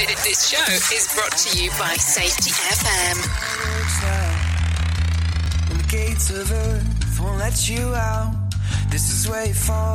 [0.00, 3.16] This show is brought to you by Safety FM.
[5.76, 8.34] The gates of earth won't let you out,
[8.90, 9.90] this is where you fall.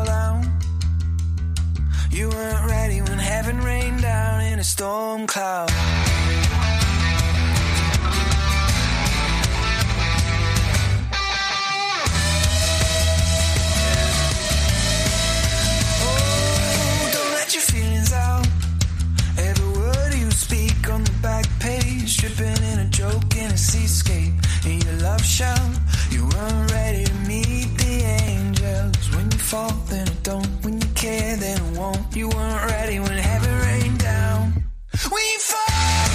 [2.16, 5.70] You weren't ready when heaven rained down in a storm cloud.
[22.26, 24.34] Page, dripping in a joke in a seascape.
[24.66, 25.72] In your love shell,
[26.12, 29.16] you weren't ready to meet the angels.
[29.16, 30.48] When you fall, then it don't.
[30.64, 32.16] When you care, then it won't.
[32.16, 34.64] You weren't ready when heaven rained down.
[34.94, 36.15] You fall,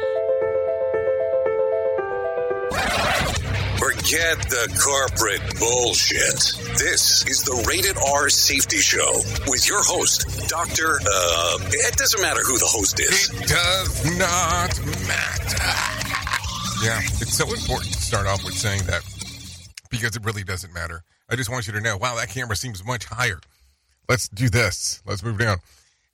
[4.01, 6.57] Forget the corporate bullshit.
[6.79, 10.97] This is the Rated R Safety Show with your host, Dr.
[11.05, 13.29] Uh, it doesn't matter who the host is.
[13.29, 14.73] It does not
[15.05, 15.61] matter.
[16.83, 19.03] Yeah, it's so important to start off with saying that
[19.91, 21.03] because it really doesn't matter.
[21.29, 23.39] I just want you to know, wow, that camera seems much higher.
[24.09, 25.03] Let's do this.
[25.05, 25.57] Let's move down.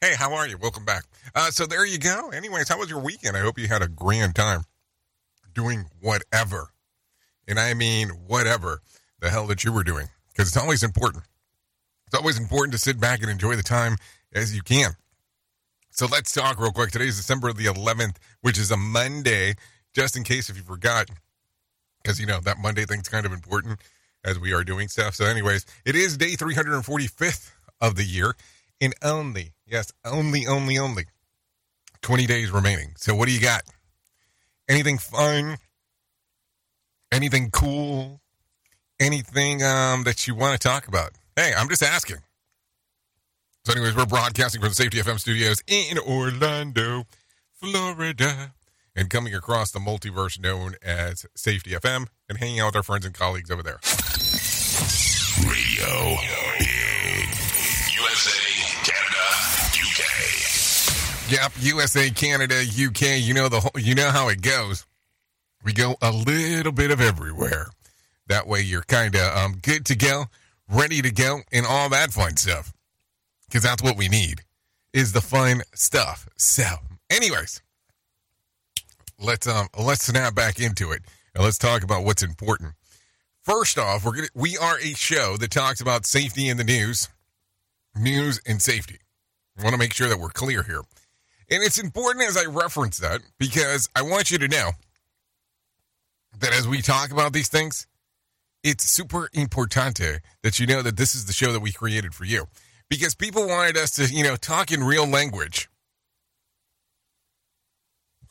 [0.02, 0.58] Hey, how are you?
[0.58, 1.06] Welcome back.
[1.34, 2.31] Uh, so there you go.
[2.31, 3.38] Anyways, how was your weekend?
[3.38, 4.64] I hope you had a grand time
[5.53, 6.74] doing whatever.
[7.47, 8.81] And I mean whatever
[9.19, 10.08] the hell that you were doing.
[10.30, 11.24] Because it's always important.
[12.08, 13.97] It's always important to sit back and enjoy the time
[14.34, 14.91] as you can.
[15.90, 16.91] So let's talk real quick.
[16.91, 19.56] Today is December the 11th, which is a Monday,
[19.94, 21.09] just in case if you forgot,
[22.03, 23.79] because, you know, that Monday thing's kind of important
[24.24, 25.16] as we are doing stuff.
[25.16, 28.35] So, anyways, it is day 345th of the year,
[28.79, 31.06] and only, yes, only, only, only
[32.02, 32.94] 20 days remaining.
[32.97, 33.64] So, what do you got?
[34.69, 35.58] Anything fun?
[37.12, 38.22] Anything cool?
[39.00, 41.12] Anything um, that you want to talk about?
[41.35, 42.18] Hey, I'm just asking.
[43.63, 47.03] So, anyways, we're broadcasting from the Safety FM studios in Orlando,
[47.53, 48.53] Florida,
[48.96, 53.06] and coming across the multiverse known as Safety FM and hanging out with our friends
[53.06, 53.79] and colleagues over there.
[55.46, 56.16] Radio
[56.57, 57.29] Big.
[58.00, 58.40] USA,
[58.84, 59.25] Canada,
[59.84, 61.31] UK.
[61.31, 63.19] Yep, USA, Canada, UK.
[63.22, 64.87] You know the whole, you know how it goes.
[65.67, 67.67] We go a little bit of everywhere.
[68.28, 70.28] That way, you're kind of um, good to go,
[70.72, 72.72] ready to go, and all that fun stuff.
[73.45, 74.44] Because that's what we need
[74.94, 76.29] is the fun stuff.
[76.38, 76.63] So,
[77.09, 77.61] anyways,
[79.19, 81.01] let's um let's snap back into it
[81.35, 82.75] and let's talk about what's important.
[83.44, 87.09] First off, we're gonna we are a show that talks about safety in the news,
[87.94, 88.99] news and safety.
[89.59, 90.84] I want to make sure that we're clear here.
[91.51, 94.72] And it's important as I reference that because I want you to know
[96.40, 97.88] that as we talk about these things,
[98.64, 102.26] it's super importante that you know that this is the show that we created for
[102.26, 102.48] you.
[102.90, 105.70] Because people wanted us to, you know, talk in real language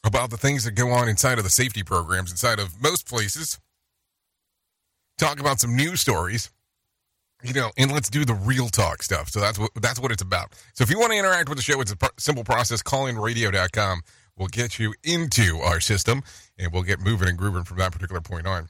[0.04, 3.58] about the things that go on inside of the safety programs inside of most places.
[5.18, 6.50] Talk about some news stories,
[7.42, 9.30] you know, and let's do the real talk stuff.
[9.30, 10.52] So that's what that's what it's about.
[10.74, 12.82] So if you want to interact with the show, it's a simple process.
[12.82, 14.02] Callinradio.com
[14.36, 16.22] will get you into our system,
[16.58, 18.68] and we'll get moving and grooving from that particular point on.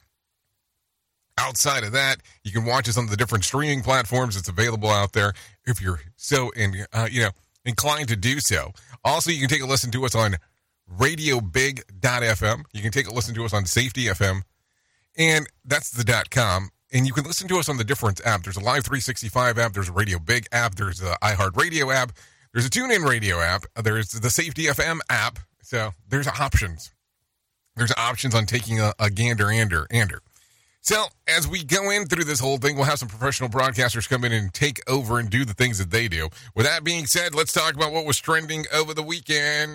[1.38, 4.34] Outside of that, you can watch us on the different streaming platforms.
[4.34, 5.34] that's available out there
[5.66, 7.30] if you're so in, uh, you know,
[7.64, 8.72] inclined to do so.
[9.04, 10.36] Also, you can take a listen to us on
[10.98, 12.64] radiobig.fm.
[12.72, 14.42] You can take a listen to us on Safety FM,
[15.18, 16.70] and that's the com.
[16.92, 18.44] And you can listen to us on the different app.
[18.44, 19.72] There's a Live 365 app.
[19.72, 20.76] There's a Radio Big app.
[20.76, 22.12] There's a iHeartRadio app.
[22.54, 23.64] There's a TuneIn Radio app.
[23.82, 25.40] There's the Safety FM app.
[25.62, 26.92] So there's options.
[27.76, 30.20] There's options on taking a, a gander ander ander.
[30.86, 34.24] So, as we go in through this whole thing, we'll have some professional broadcasters come
[34.24, 36.28] in and take over and do the things that they do.
[36.54, 39.72] With that being said, let's talk about what was trending over the weekend.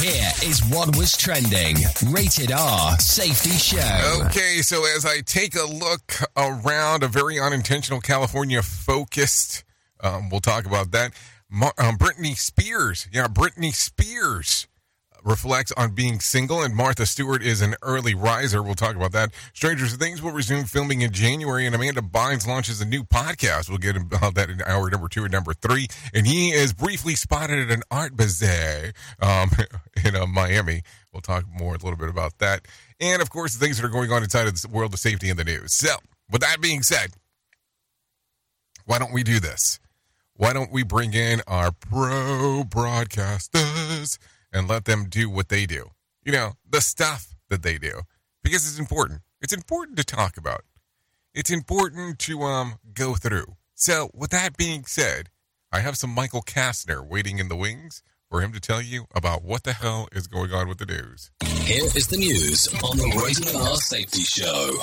[0.00, 1.76] Here is what was trending.
[2.10, 4.24] Rated R Safety Show.
[4.26, 9.62] Okay, so as I take a look around a very unintentional California focused,
[10.00, 11.12] um, we'll talk about that.
[11.52, 14.66] Um, Britney Spears, yeah, Britney Spears
[15.24, 18.62] reflects on being single, and Martha Stewart is an early riser.
[18.62, 19.30] We'll talk about that.
[19.52, 23.68] Stranger Things will resume filming in January, and Amanda Bynes launches a new podcast.
[23.68, 25.88] We'll get about that in hour number two and number three.
[26.14, 29.50] And he is briefly spotted at an art bazaar um,
[30.04, 30.82] in uh, Miami.
[31.12, 32.66] We'll talk more a little bit about that.
[33.00, 35.28] And of course, the things that are going on inside of the world of safety
[35.28, 35.72] in the news.
[35.72, 35.94] So,
[36.30, 37.12] with that being said,
[38.86, 39.78] why don't we do this?
[40.34, 44.18] Why don't we bring in our pro broadcasters
[44.52, 45.90] and let them do what they do?
[46.24, 48.02] You know, the stuff that they do.
[48.42, 49.20] Because it's important.
[49.40, 50.62] It's important to talk about.
[51.34, 53.56] It's important to um go through.
[53.74, 55.30] So, with that being said,
[55.72, 59.42] I have some Michael Kastner waiting in the wings for him to tell you about
[59.42, 61.30] what the hell is going on with the news.
[61.44, 64.78] Here is the news on the Rated Safety Show.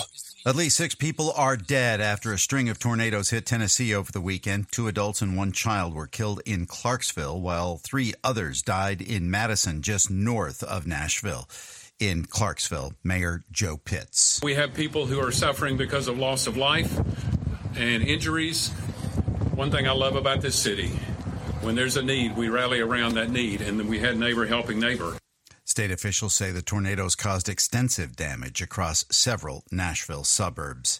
[0.46, 4.22] At least six people are dead after a string of tornadoes hit Tennessee over the
[4.22, 4.72] weekend.
[4.72, 9.82] Two adults and one child were killed in Clarksville, while three others died in Madison,
[9.82, 11.50] just north of Nashville.
[12.00, 14.40] In Clarksville, Mayor Joe Pitts.
[14.42, 16.98] We have people who are suffering because of loss of life
[17.76, 18.70] and injuries.
[19.56, 20.88] One thing I love about this city
[21.60, 25.18] when there's a need, we rally around that need, and we had neighbor helping neighbor.
[25.70, 31.00] State officials say the tornadoes caused extensive damage across several Nashville suburbs.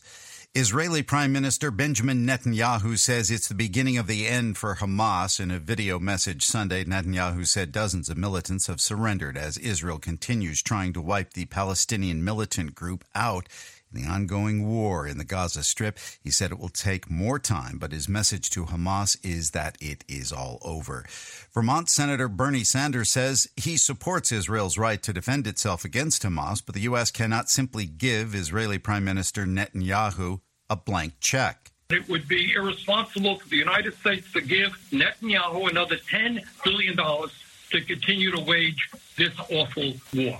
[0.54, 5.40] Israeli Prime Minister Benjamin Netanyahu says it's the beginning of the end for Hamas.
[5.40, 10.62] In a video message Sunday, Netanyahu said dozens of militants have surrendered as Israel continues
[10.62, 13.50] trying to wipe the Palestinian militant group out
[13.92, 15.98] the ongoing war in the Gaza Strip.
[16.22, 20.04] He said it will take more time, but his message to Hamas is that it
[20.08, 21.06] is all over.
[21.54, 26.76] Vermont Senator Bernie Sanders says he supports Israel's right to defend itself against Hamas, but
[26.76, 27.12] the U.S.
[27.12, 31.72] cannot simply give Israeli Prime Minister Netanyahu a blank check.
[31.90, 37.82] It would be irresponsible for the United States to give Netanyahu another $10 billion to
[37.82, 40.40] continue to wage this awful war.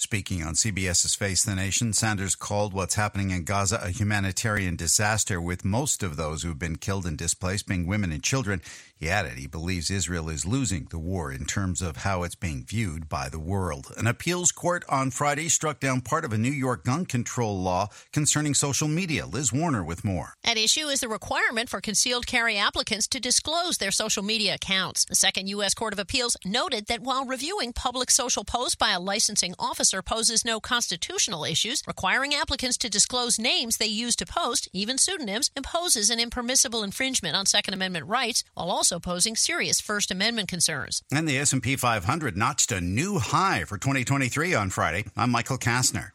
[0.00, 5.42] Speaking on CBS's Face the Nation, Sanders called what's happening in Gaza a humanitarian disaster,
[5.42, 8.62] with most of those who've been killed and displaced being women and children.
[8.96, 12.64] He added he believes Israel is losing the war in terms of how it's being
[12.64, 13.92] viewed by the world.
[13.98, 17.88] An appeals court on Friday struck down part of a New York gun control law
[18.10, 19.26] concerning social media.
[19.26, 20.34] Liz Warner with more.
[20.44, 25.04] At issue is the requirement for concealed carry applicants to disclose their social media accounts.
[25.04, 25.74] The Second U.S.
[25.74, 30.44] Court of Appeals noted that while reviewing public social posts by a licensing officer poses
[30.44, 36.08] no constitutional issues, requiring applicants to disclose names they use to post, even pseudonyms, imposes
[36.10, 41.02] an impermissible infringement on Second Amendment rights while also posing serious First Amendment concerns.
[41.12, 45.06] And the S&P 500 notched a new high for 2023 on Friday.
[45.16, 46.12] I'm Michael Kastner.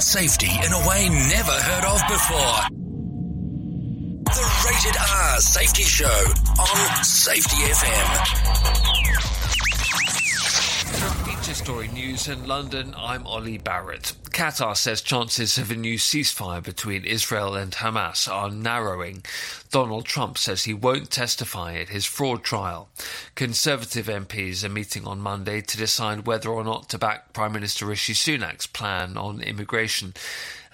[0.00, 2.83] Safety in a way never heard of before.
[4.84, 6.04] Rated R Safety Show
[6.60, 8.44] on Safety FM.
[11.24, 14.12] Feature Story News in London, I'm Ollie Barrett.
[14.30, 19.24] Qatar says chances of a new ceasefire between Israel and Hamas are narrowing.
[19.70, 22.88] Donald Trump says he won't testify at his fraud trial.
[23.36, 27.86] Conservative MPs are meeting on Monday to decide whether or not to back Prime Minister
[27.86, 30.12] Rishi Sunak's plan on immigration.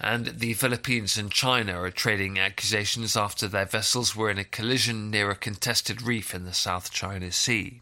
[0.03, 5.11] And the Philippines and China are trading accusations after their vessels were in a collision
[5.11, 7.81] near a contested reef in the South China Sea.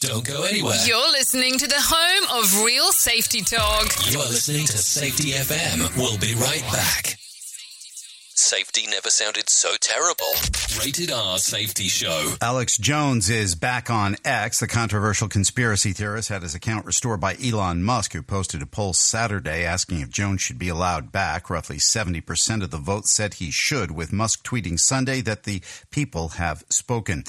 [0.00, 0.76] Don't go anywhere.
[0.86, 3.90] You're listening to the home of real safety talk.
[4.08, 5.96] You're listening to Safety FM.
[5.96, 7.16] We'll be right back.
[8.36, 10.26] Safety never sounded so terrible.
[10.80, 12.34] Rated R Safety Show.
[12.40, 14.58] Alex Jones is back on X.
[14.58, 18.92] The controversial conspiracy theorist had his account restored by Elon Musk, who posted a poll
[18.92, 21.48] Saturday asking if Jones should be allowed back.
[21.48, 25.62] Roughly 70% of the vote said he should, with Musk tweeting Sunday that the
[25.92, 27.22] people have spoken.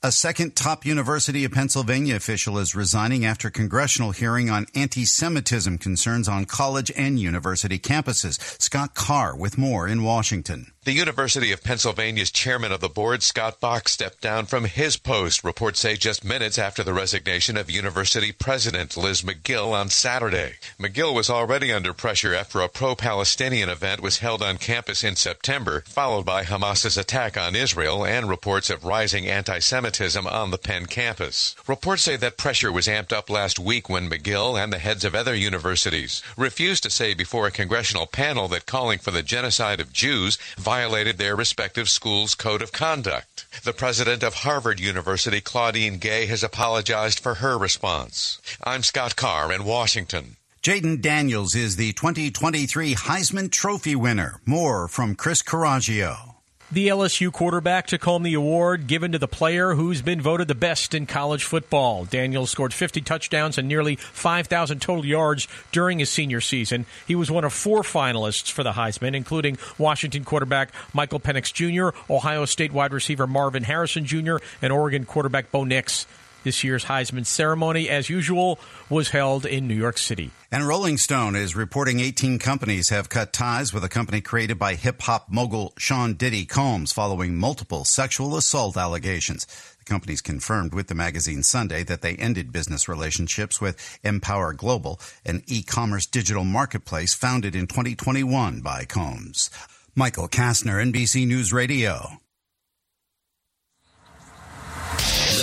[0.00, 6.28] A second top University of Pennsylvania official is resigning after congressional hearing on anti-Semitism concerns
[6.28, 8.38] on college and university campuses.
[8.62, 10.70] Scott Carr with more in Washington.
[10.88, 15.44] The University of Pennsylvania's chairman of the board, Scott Bok, stepped down from his post,
[15.44, 20.54] reports say just minutes after the resignation of university president Liz Magill on Saturday.
[20.80, 25.82] Magill was already under pressure after a pro-Palestinian event was held on campus in September,
[25.86, 31.54] followed by Hamas's attack on Israel and reports of rising anti-Semitism on the Penn campus.
[31.66, 35.14] Reports say that pressure was amped up last week when Magill and the heads of
[35.14, 39.92] other universities refused to say before a congressional panel that calling for the genocide of
[39.92, 40.38] Jews
[40.78, 43.46] their respective schools' code of conduct.
[43.64, 48.40] The president of Harvard University, Claudine Gay, has apologized for her response.
[48.62, 50.36] I'm Scott Carr in Washington.
[50.62, 54.40] Jayden Daniels is the 2023 Heisman Trophy winner.
[54.46, 56.27] More from Chris Caraggio.
[56.70, 60.54] The LSU quarterback took home the award given to the player who's been voted the
[60.54, 62.04] best in college football.
[62.04, 66.84] Daniels scored 50 touchdowns and nearly 5,000 total yards during his senior season.
[67.06, 71.98] He was one of four finalists for the Heisman, including Washington quarterback Michael Penix Jr.,
[72.12, 76.06] Ohio State wide receiver Marvin Harrison Jr., and Oregon quarterback Bo Nix.
[76.44, 80.30] This year's Heisman ceremony, as usual, was held in New York City.
[80.50, 84.74] And Rolling Stone is reporting 18 companies have cut ties with a company created by
[84.74, 89.46] hip hop mogul Sean Diddy Combs following multiple sexual assault allegations.
[89.78, 95.00] The companies confirmed with the magazine Sunday that they ended business relationships with Empower Global,
[95.26, 99.50] an e commerce digital marketplace founded in 2021 by Combs.
[99.94, 102.20] Michael Kastner, NBC News Radio.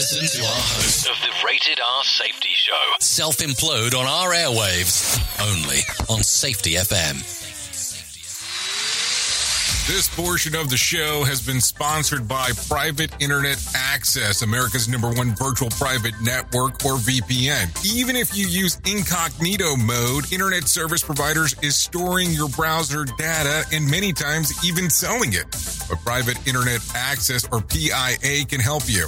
[0.05, 2.93] Listen to our host of the Rated R Safety Show.
[2.99, 5.17] Self implode on our airwaves.
[5.41, 7.23] Only on Safety FM.
[9.87, 15.35] This portion of the show has been sponsored by Private Internet Access, America's number one
[15.35, 17.73] virtual private network or VPN.
[17.95, 23.89] Even if you use incognito mode, internet service providers is storing your browser data and
[23.89, 25.45] many times even selling it.
[25.89, 29.07] But Private Internet Access or PIA can help you.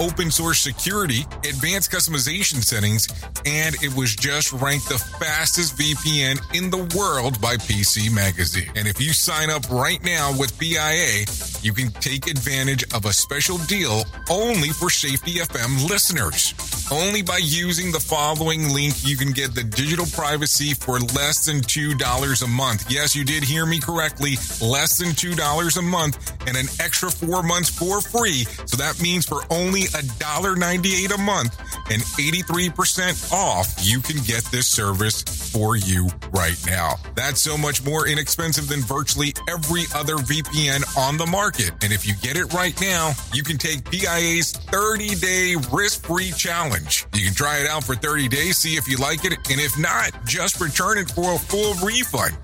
[0.00, 3.08] open source security, advanced customization settings,
[3.46, 8.70] and it was just ranked the fastest VPN in the world by PC Magazine.
[8.76, 11.26] And if you sign up right now with PIA,
[11.62, 16.54] you can take advantage of a special deal only for Safety FM listeners.
[16.90, 21.60] Only by using the following link, you can get the digital privacy for less than
[21.60, 22.90] $2 a month.
[22.90, 24.32] Yes, you did hear me correctly.
[24.60, 28.44] Less than $2 a month and an extra four months for free.
[28.66, 31.58] So that means for only $1.98 a month
[31.90, 36.94] and 83% off, you can get this service for you right now.
[37.14, 41.72] That's so much more inexpensive than virtually every other VPN on the market.
[41.82, 46.32] And if you get it right now, you can take PIA's 30 day risk free
[46.32, 47.06] challenge.
[47.14, 49.78] You can try it out for 30 days, see if you like it, and if
[49.78, 52.36] not, just return it for a full refund.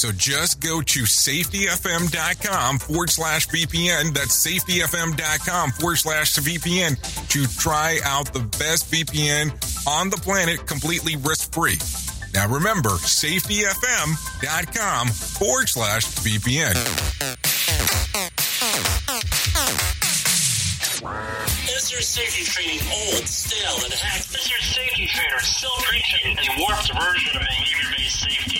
[0.00, 4.14] So just go to safetyfm.com forward slash VPN.
[4.14, 6.96] That's safetyfm.com forward slash VPN
[7.28, 9.52] to try out the best VPN
[9.86, 11.76] on the planet completely risk free.
[12.32, 16.76] Now remember, safetyfm.com forward slash VPN.
[21.76, 24.34] Is your safety training old, stale, and hacked?
[24.34, 28.59] Is your safety trainer still preaching a warped version of behavior-based safety?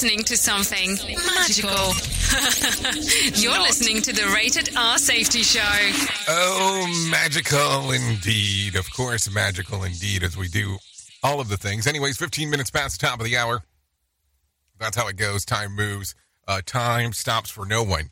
[0.00, 0.90] listening to something
[1.34, 1.92] magical.
[3.42, 5.60] You're listening to the Rated R Safety Show.
[6.28, 8.76] Oh, magical indeed.
[8.76, 10.78] Of course, magical indeed, as we do
[11.24, 11.88] all of the things.
[11.88, 13.64] Anyways, 15 minutes past the top of the hour.
[14.78, 15.44] That's how it goes.
[15.44, 16.14] Time moves.
[16.46, 18.10] Uh, time stops for no one.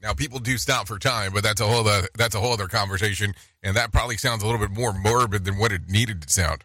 [0.00, 2.66] Now, people do stop for time, but that's a whole other, that's a whole other
[2.66, 6.32] conversation, and that probably sounds a little bit more morbid than what it needed to
[6.32, 6.64] sound.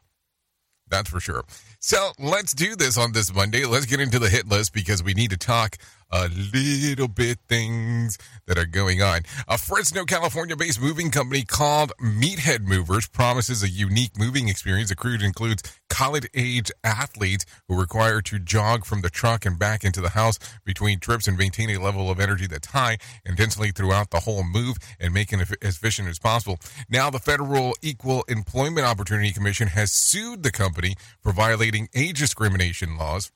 [0.88, 1.44] That's for sure.
[1.88, 3.63] So let's do this on this Monday.
[3.63, 5.77] Let's get into the hit list because we need to talk
[6.12, 9.22] a little bit things that are going on.
[9.48, 14.90] A Fresno, California based moving company called Meathead Movers promises a unique moving experience.
[14.90, 19.84] The crew includes college age athletes who require to jog from the truck and back
[19.84, 24.12] into the house between trips and maintain a level of energy that's high intensely throughout
[24.12, 26.58] the whole move and making it as efficient as possible.
[26.90, 32.98] Now, the Federal Equal Employment Opportunity Commission has sued the company for violating age discrimination
[32.98, 33.32] laws.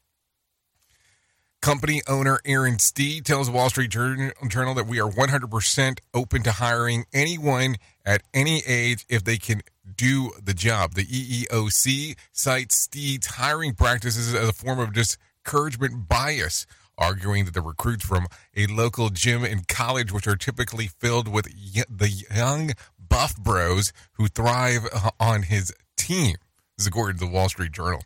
[1.62, 4.32] Company owner Aaron Steed tells Wall Street Journal
[4.76, 7.76] that we are 100% open to hiring anyone
[8.06, 9.62] at any age if they can
[9.98, 10.94] do the job.
[10.94, 16.66] The EEOC cites Steed's hiring practices as a form of discouragement bias,
[16.98, 21.46] arguing that the recruits from a local gym in college, which are typically filled with
[21.90, 26.38] the young buff bros who thrive uh, on his team.
[26.78, 28.02] This is according to the Wall Street Journal.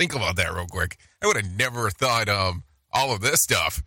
[0.00, 0.96] Think about that real quick.
[1.22, 3.82] I would have never thought um, all of this stuff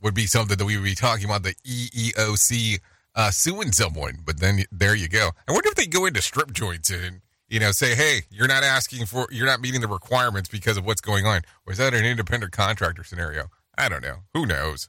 [0.00, 2.78] would be something that we would be talking about the EEOC
[3.16, 4.18] uh, suing someone.
[4.24, 5.30] But then there you go.
[5.48, 8.62] I wonder if they go into strip joints and you know say, hey, you're not
[8.62, 11.40] asking for, you're not meeting the requirements because of what's going on.
[11.66, 13.46] Or is that an independent contractor scenario?
[13.76, 14.18] I don't know.
[14.32, 14.88] Who knows?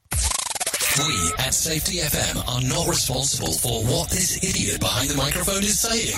[0.96, 5.78] We at Safety FM are not responsible for what this idiot behind the microphone is
[5.78, 6.16] saying.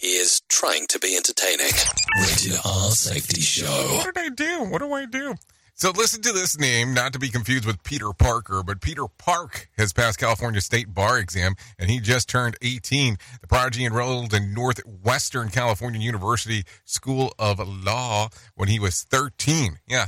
[0.00, 1.72] He is trying to be entertaining.
[2.20, 3.96] Rated R Safety Show.
[3.96, 4.64] What did I do?
[4.64, 5.34] What do I do?
[5.74, 9.68] So listen to this name, not to be confused with Peter Parker, but Peter Park
[9.76, 13.16] has passed California State Bar exam and he just turned 18.
[13.40, 19.78] The prodigy enrolled in Northwestern California University School of Law when he was 13.
[19.86, 20.06] Yeah,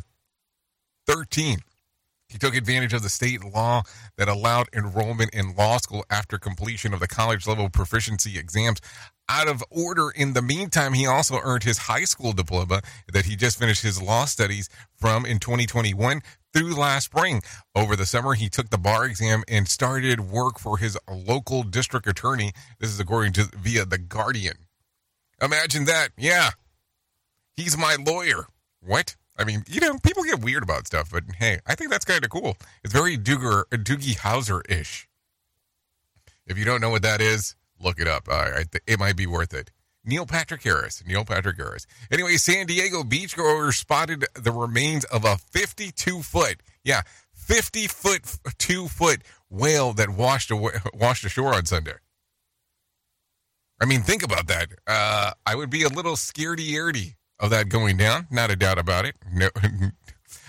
[1.06, 1.58] 13.
[2.36, 3.84] He took advantage of the state law
[4.18, 8.78] that allowed enrollment in law school after completion of the college level proficiency exams.
[9.26, 13.36] Out of order, in the meantime, he also earned his high school diploma that he
[13.36, 16.20] just finished his law studies from in 2021
[16.52, 17.40] through last spring.
[17.74, 22.06] Over the summer, he took the bar exam and started work for his local district
[22.06, 22.52] attorney.
[22.80, 24.56] This is according to via The Guardian.
[25.40, 26.10] Imagine that.
[26.18, 26.50] Yeah.
[27.56, 28.44] He's my lawyer.
[28.82, 29.16] What?
[29.38, 32.24] I mean, you know, people get weird about stuff, but hey, I think that's kind
[32.24, 32.56] of cool.
[32.82, 35.08] It's very Doogie Howser ish.
[36.46, 38.28] If you don't know what that is, look it up.
[38.30, 39.70] Uh, it might be worth it.
[40.04, 41.02] Neil Patrick Harris.
[41.04, 41.86] Neil Patrick Harris.
[42.10, 47.02] Anyway, San Diego beachgoers spotted the remains of a 52 foot, yeah,
[47.34, 48.22] 50 foot,
[48.58, 51.94] two foot whale that washed away, washed ashore on Sunday.
[53.80, 54.68] I mean, think about that.
[54.86, 58.26] Uh, I would be a little scaredy yardy of that going down.
[58.30, 59.16] Not a doubt about it.
[59.32, 59.48] No.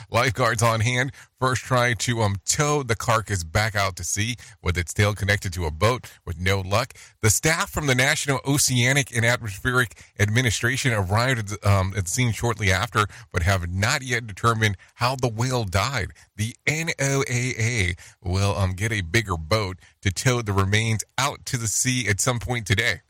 [0.09, 4.77] Lifeguards on hand first tried to um, tow the carcass back out to sea with
[4.77, 6.93] its tail connected to a boat with no luck.
[7.21, 12.71] The staff from the National Oceanic and Atmospheric Administration arrived um, at the scene shortly
[12.71, 16.13] after, but have not yet determined how the whale died.
[16.37, 21.67] The NOAA will um, get a bigger boat to tow the remains out to the
[21.67, 23.01] sea at some point today.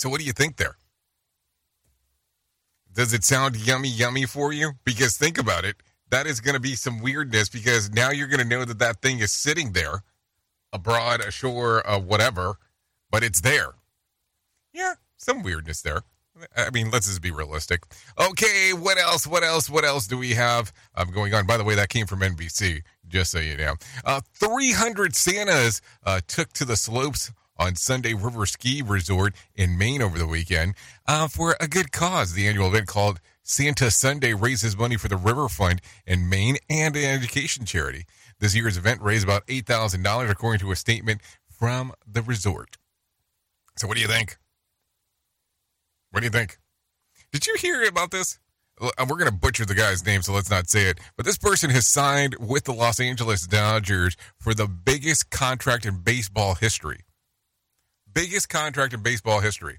[0.00, 0.76] So, what do you think there?
[2.94, 4.72] Does it sound yummy, yummy for you?
[4.82, 5.76] Because think about it.
[6.08, 9.02] That is going to be some weirdness because now you're going to know that that
[9.02, 10.02] thing is sitting there,
[10.72, 12.54] abroad, ashore, uh, whatever,
[13.10, 13.74] but it's there.
[14.72, 16.00] Yeah, some weirdness there.
[16.56, 17.82] I mean, let's just be realistic.
[18.18, 19.26] Okay, what else?
[19.26, 19.68] What else?
[19.68, 21.46] What else do we have um, going on?
[21.46, 23.74] By the way, that came from NBC, just so you know.
[24.02, 30.00] Uh, 300 Santas uh, took to the slopes on Sunday River Ski Resort in Maine
[30.00, 30.74] over the weekend
[31.06, 32.32] uh, for a good cause.
[32.32, 36.96] The annual event called Santa Sunday raises money for the River Fund in Maine and
[36.96, 38.06] an education charity.
[38.38, 41.20] This year's event raised about $8,000, according to a statement
[41.50, 42.78] from the resort.
[43.76, 44.38] So, what do you think?
[46.10, 46.58] What do you think?
[47.30, 48.38] Did you hear about this?
[48.80, 50.98] We're going to butcher the guy's name, so let's not say it.
[51.14, 55.98] But this person has signed with the Los Angeles Dodgers for the biggest contract in
[55.98, 57.00] baseball history.
[58.12, 59.78] Biggest contract in baseball history.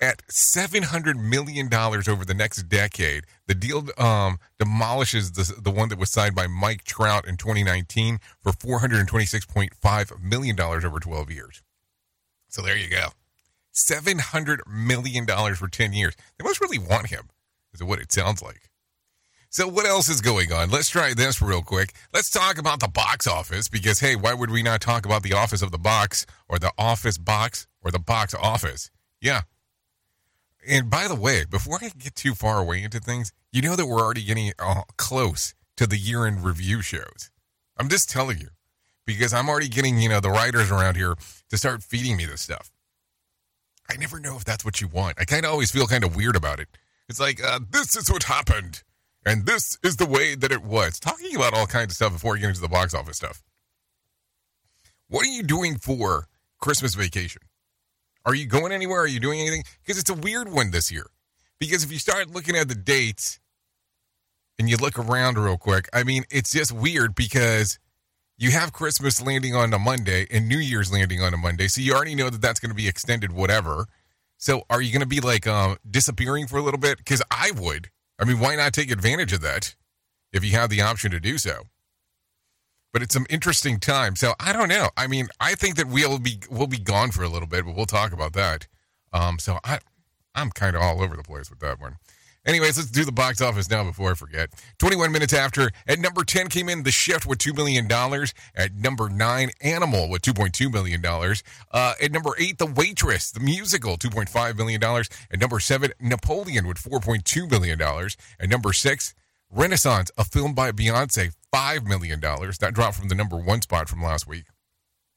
[0.00, 5.98] At $700 million over the next decade, the deal um, demolishes the, the one that
[5.98, 11.62] was signed by Mike Trout in 2019 for $426.5 million over 12 years.
[12.48, 13.08] So there you go.
[13.74, 16.16] $700 million for 10 years.
[16.38, 17.28] They must really want him,
[17.74, 18.69] is what it sounds like.
[19.52, 20.70] So, what else is going on?
[20.70, 21.92] Let's try this real quick.
[22.14, 25.32] Let's talk about the box office because, hey, why would we not talk about the
[25.32, 28.92] office of the box or the office box or the box office?
[29.20, 29.42] Yeah.
[30.68, 33.86] And by the way, before I get too far away into things, you know that
[33.86, 37.32] we're already getting uh, close to the year in review shows.
[37.76, 38.50] I'm just telling you
[39.04, 41.16] because I'm already getting, you know, the writers around here
[41.48, 42.70] to start feeding me this stuff.
[43.90, 45.18] I never know if that's what you want.
[45.18, 46.68] I kind of always feel kind of weird about it.
[47.08, 48.84] It's like, uh, this is what happened,
[49.24, 50.98] and this is the way that it was.
[50.98, 53.42] Talking about all kinds of stuff before you get into the box office stuff.
[55.08, 56.28] What are you doing for
[56.60, 57.42] Christmas vacation?
[58.24, 59.00] Are you going anywhere?
[59.00, 59.64] Are you doing anything?
[59.82, 61.06] Because it's a weird one this year.
[61.58, 63.40] Because if you start looking at the dates
[64.58, 67.78] and you look around real quick, I mean, it's just weird because
[68.38, 71.82] you have Christmas landing on a Monday and New Year's landing on a Monday, so
[71.82, 73.86] you already know that that's going to be extended, whatever.
[74.38, 76.96] So, are you going to be like um, disappearing for a little bit?
[76.96, 77.90] Because I would.
[78.20, 79.74] I mean, why not take advantage of that
[80.32, 81.62] if you have the option to do so?
[82.92, 84.16] But it's some interesting time.
[84.16, 84.90] So I don't know.
[84.96, 87.74] I mean, I think that we'll be we'll be gone for a little bit, but
[87.74, 88.66] we'll talk about that.
[89.12, 89.78] Um, so I
[90.34, 91.96] I'm kind of all over the place with that one.
[92.46, 94.48] Anyways, let's do the box office now before I forget.
[94.78, 97.86] 21 minutes after, at number 10 came in The Shift with $2 million.
[98.54, 101.04] At number 9, Animal with $2.2 million.
[101.04, 104.82] Uh, at number 8, The Waitress, the musical, $2.5 million.
[104.82, 107.80] At number 7, Napoleon with $4.2 million.
[107.82, 109.14] At number 6,
[109.50, 112.20] Renaissance, a film by Beyonce, $5 million.
[112.20, 114.44] That dropped from the number 1 spot from last week.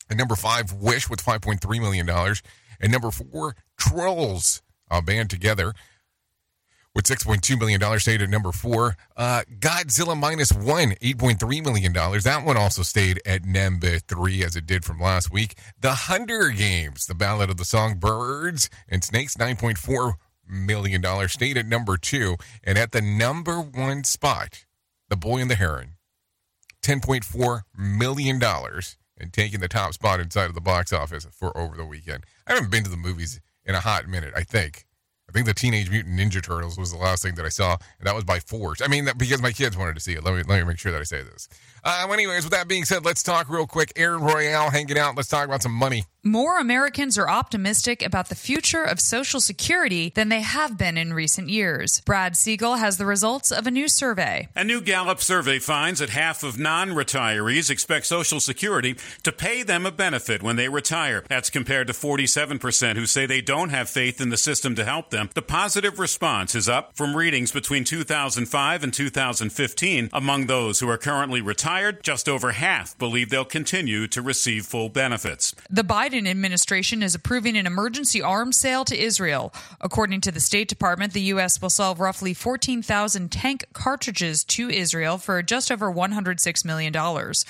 [0.10, 2.10] At number 5, Wish with $5.3 million.
[2.10, 5.74] At number 4, Trolls, a band together
[6.96, 8.96] with $6.2 million stayed at number four.
[9.18, 11.94] Uh, Godzilla Minus One, $8.3 million.
[11.94, 15.56] That one also stayed at number three as it did from last week.
[15.80, 20.14] The Hunger Games, the Ballad of the Songbirds and Snakes, $9.4
[20.48, 22.38] million stayed at number two.
[22.64, 24.66] And at the number one spot,
[25.10, 25.94] The Boy and the Heron,
[26.84, 31.86] $10.4 million and taking the top spot inside of the box office for over the
[31.86, 32.26] weekend.
[32.46, 34.86] I haven't been to the movies in a hot minute, I think.
[35.34, 38.06] I think the Teenage Mutant Ninja Turtles was the last thing that I saw, and
[38.06, 38.84] that was by force.
[38.84, 40.24] I mean, that, because my kids wanted to see it.
[40.24, 41.50] Let me let me make sure that I say this.
[41.84, 43.92] Uh, well, anyways, with that being said, let's talk real quick.
[43.98, 45.18] Aaron Royale hanging out.
[45.18, 46.06] Let's talk about some money.
[46.26, 51.14] More Americans are optimistic about the future of Social Security than they have been in
[51.14, 52.00] recent years.
[52.06, 54.48] Brad Siegel has the results of a new survey.
[54.56, 59.64] A new Gallup survey finds that half of non retirees expect Social Security to pay
[59.64, 61.26] them a benefit when they retire.
[61.28, 65.10] That's compared to 47% who say they don't have faith in the system to help
[65.10, 65.30] them.
[65.34, 70.10] The positive response is up from readings between 2005 and 2015.
[70.14, 71.73] Among those who are currently retired,
[72.04, 75.56] just over half believe they'll continue to receive full benefits.
[75.70, 79.54] The Biden administration is approving an emergency arms sale to Israel.
[79.82, 81.62] According to the State Department, the U.S.
[81.62, 86.94] will sell roughly 14,000 tank cartridges to Israel for just over $106 million.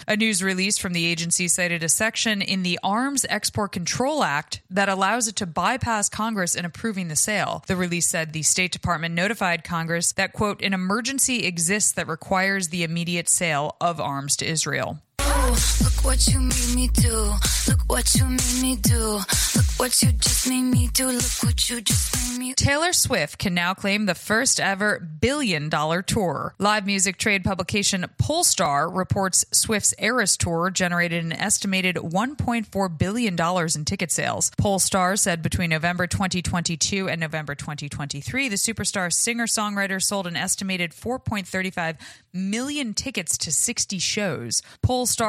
[0.07, 4.61] A news release from the agency cited a section in the Arms Export Control Act
[4.69, 7.63] that allows it to bypass Congress in approving the sale.
[7.67, 12.69] The release said the State Department notified Congress that, quote, an emergency exists that requires
[12.69, 14.99] the immediate sale of arms to Israel.
[15.43, 17.33] Look what you made me do.
[17.67, 19.19] Look what you made me do.
[19.55, 21.07] Look what you just made me do.
[21.07, 22.65] Look what you just made me do.
[22.65, 26.55] Taylor Swift can now claim the first ever billion dollar tour.
[26.59, 33.37] Live music trade publication Pollstar reports Swift's Eras tour generated an estimated $1.4 billion
[33.75, 34.49] in ticket sales.
[34.51, 40.91] Pollstar said between November 2022 and November 2023, the superstar singer songwriter sold an estimated
[40.91, 41.97] 4.35
[42.31, 44.61] million tickets to 60 shows.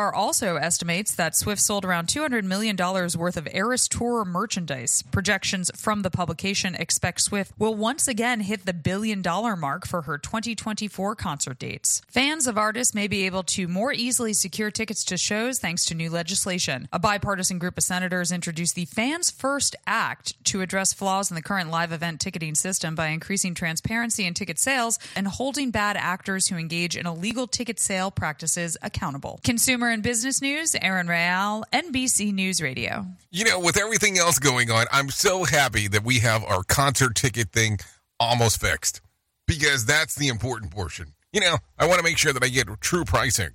[0.05, 5.03] Pollstar also estimates that Swift sold around $200 million worth of Eras Tour merchandise.
[5.11, 10.03] Projections from the publication expect Swift will once again hit the billion dollar mark for
[10.03, 12.03] her 2024 concert dates.
[12.09, 15.95] Fans of artists may be able to more easily secure tickets to shows thanks to
[15.95, 16.89] new legislation.
[16.93, 21.43] A bipartisan group of senators introduced the Fans First Act to address flaws in the
[21.43, 26.49] current live event ticketing system by increasing transparency in ticket sales and holding bad actors
[26.49, 29.41] who engage in illegal ticket sale practices accountable.
[29.45, 33.07] Consumer and business news, Aaron Real, NBC News Radio.
[33.31, 37.15] You know, with everything else going on, I'm so happy that we have our concert
[37.15, 37.79] ticket thing
[38.19, 39.01] almost fixed
[39.47, 41.15] because that's the important portion.
[41.33, 43.51] You know, I want to make sure that I get true pricing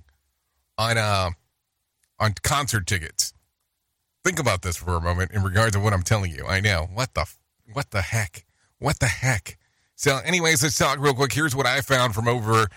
[0.78, 1.30] on uh
[2.18, 3.34] on concert tickets.
[4.24, 6.46] Think about this for a moment in regards to what I'm telling you.
[6.46, 7.30] I know what the
[7.72, 8.46] what the heck,
[8.78, 9.58] what the heck.
[9.94, 11.34] So, anyways, let's talk real quick.
[11.34, 12.68] Here's what I found from over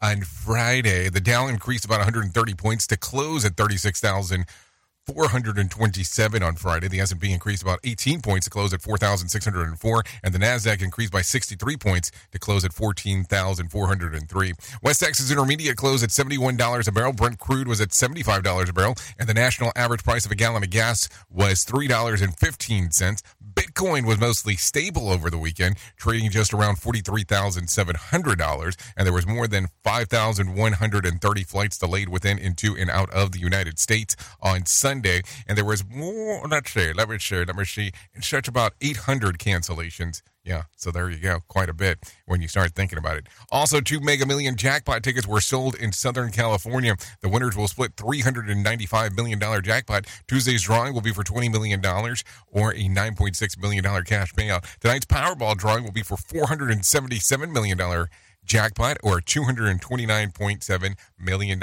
[0.00, 1.08] on Friday.
[1.08, 6.88] The Dow increased about 130 points to close at 36,427 on Friday.
[6.88, 11.22] The S&P increased about 18 points to close at 4,604, and the Nasdaq increased by
[11.22, 14.52] 63 points to close at 14,403.
[14.82, 17.12] West Texas Intermediate closed at $71 a barrel.
[17.12, 20.62] Brent crude was at $75 a barrel, and the national average price of a gallon
[20.62, 23.22] of gas was $3.15.
[23.58, 29.48] Bitcoin was mostly stable over the weekend, trading just around $43,700, and there was more
[29.48, 35.22] than 5,130 flights delayed within, into, and out of the United States on Sunday.
[35.48, 37.90] And there was more, let's see, let me see, let me see,
[38.20, 40.22] such about 800 cancellations.
[40.48, 41.40] Yeah, so there you go.
[41.46, 43.26] Quite a bit when you start thinking about it.
[43.52, 46.96] Also, two Mega Million jackpot tickets were sold in Southern California.
[47.20, 50.06] The winners will split $395 million jackpot.
[50.26, 54.64] Tuesday's drawing will be for $20 million or a $9.6 million cash payout.
[54.80, 58.06] Tonight's Powerball drawing will be for $477 million
[58.46, 61.60] jackpot or $229.7 million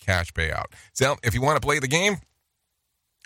[0.00, 0.64] cash payout.
[0.92, 2.16] So, if you want to play the game,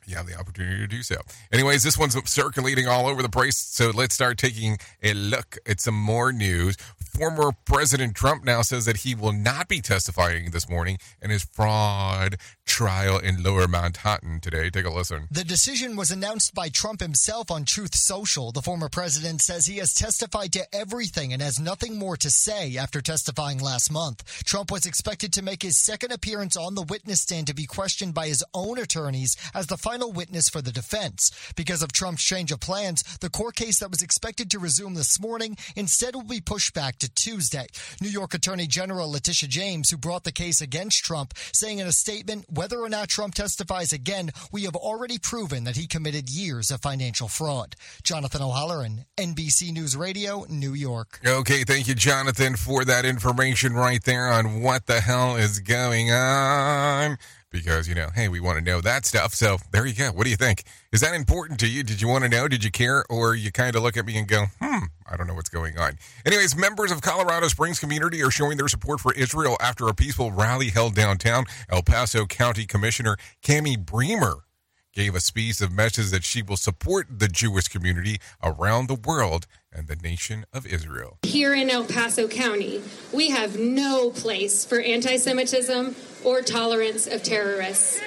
[0.09, 1.17] you have the opportunity to do so.
[1.53, 5.81] Anyways, this one's circulating all over the place, so let's start taking a look at
[5.81, 6.77] some more news.
[6.99, 11.45] Former President Trump now says that he will not be testifying this morning in his
[11.45, 14.71] fraud trial in Lower Manhattan today.
[14.71, 15.27] Take a listen.
[15.31, 18.53] The decision was announced by Trump himself on Truth Social.
[18.53, 22.77] The former president says he has testified to everything and has nothing more to say
[22.77, 24.25] after testifying last month.
[24.45, 28.15] Trump was expected to make his second appearance on the witness stand to be questioned
[28.15, 31.33] by his own attorneys as the final witness for the defense.
[31.57, 35.21] Because of Trump's change of plans, the court case that was expected to resume this
[35.21, 37.67] morning instead will be pushed back to Tuesday.
[38.01, 41.93] New York Attorney General Letitia James, who brought the case against Trump, saying in a
[41.93, 46.71] statement, whether or not Trump testifies again, we have already proven that he committed years
[46.71, 47.75] of financial fraud.
[48.03, 51.21] Jonathan O'Halloran, NBC News Radio, New York.
[51.27, 56.11] Okay, thank you, Jonathan, for that information right there on what the hell is going
[56.11, 57.17] on.
[57.51, 59.35] Because, you know, hey, we want to know that stuff.
[59.35, 60.11] So there you go.
[60.11, 60.65] What do you think?
[60.93, 61.83] Is that important to you?
[61.83, 62.47] Did you want to know?
[62.47, 63.05] Did you care?
[63.09, 65.79] Or you kind of look at me and go, hmm, I don't know what's going
[65.79, 65.99] on.
[66.27, 70.31] Anyways, members of Colorado Springs community are showing their support for Israel after a peaceful
[70.31, 71.45] rally held downtown.
[71.71, 74.45] El Paso County Commissioner Cami Bremer
[74.99, 79.47] gave a speech of message that she will support the Jewish community around the world
[79.73, 81.19] and the nation of Israel.
[81.23, 82.83] Here in El Paso County,
[83.13, 88.01] we have no place for anti Semitism or tolerance of terrorists.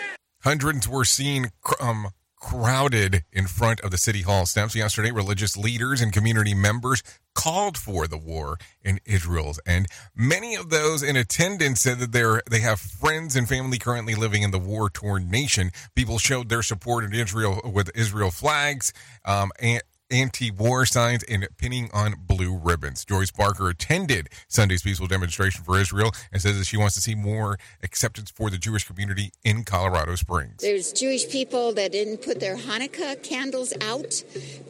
[0.44, 2.10] Hundreds were seen um,
[2.42, 5.12] crowded in front of the city hall steps yesterday.
[5.12, 7.02] Religious leaders and community members
[7.34, 9.88] called for the war in Israel's end.
[10.16, 14.42] Many of those in attendance said that they're, they have friends and family currently living
[14.42, 15.72] in the war torn nation.
[15.96, 18.92] People showed their support in Israel with Israel flags
[19.24, 23.06] um, and anti-war signs and pinning on blue ribbons.
[23.06, 27.16] Joyce Barker attended Sunday's peaceful demonstration for Israel and says that she wants to see
[27.16, 30.62] more acceptance for the Jewish community in Colorado Springs.
[30.62, 34.24] There's Jewish people that didn't put their Hanukkah candles out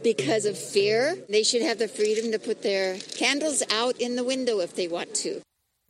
[0.03, 1.17] because of fear.
[1.29, 4.87] They should have the freedom to put their candles out in the window if they
[4.87, 5.41] want to.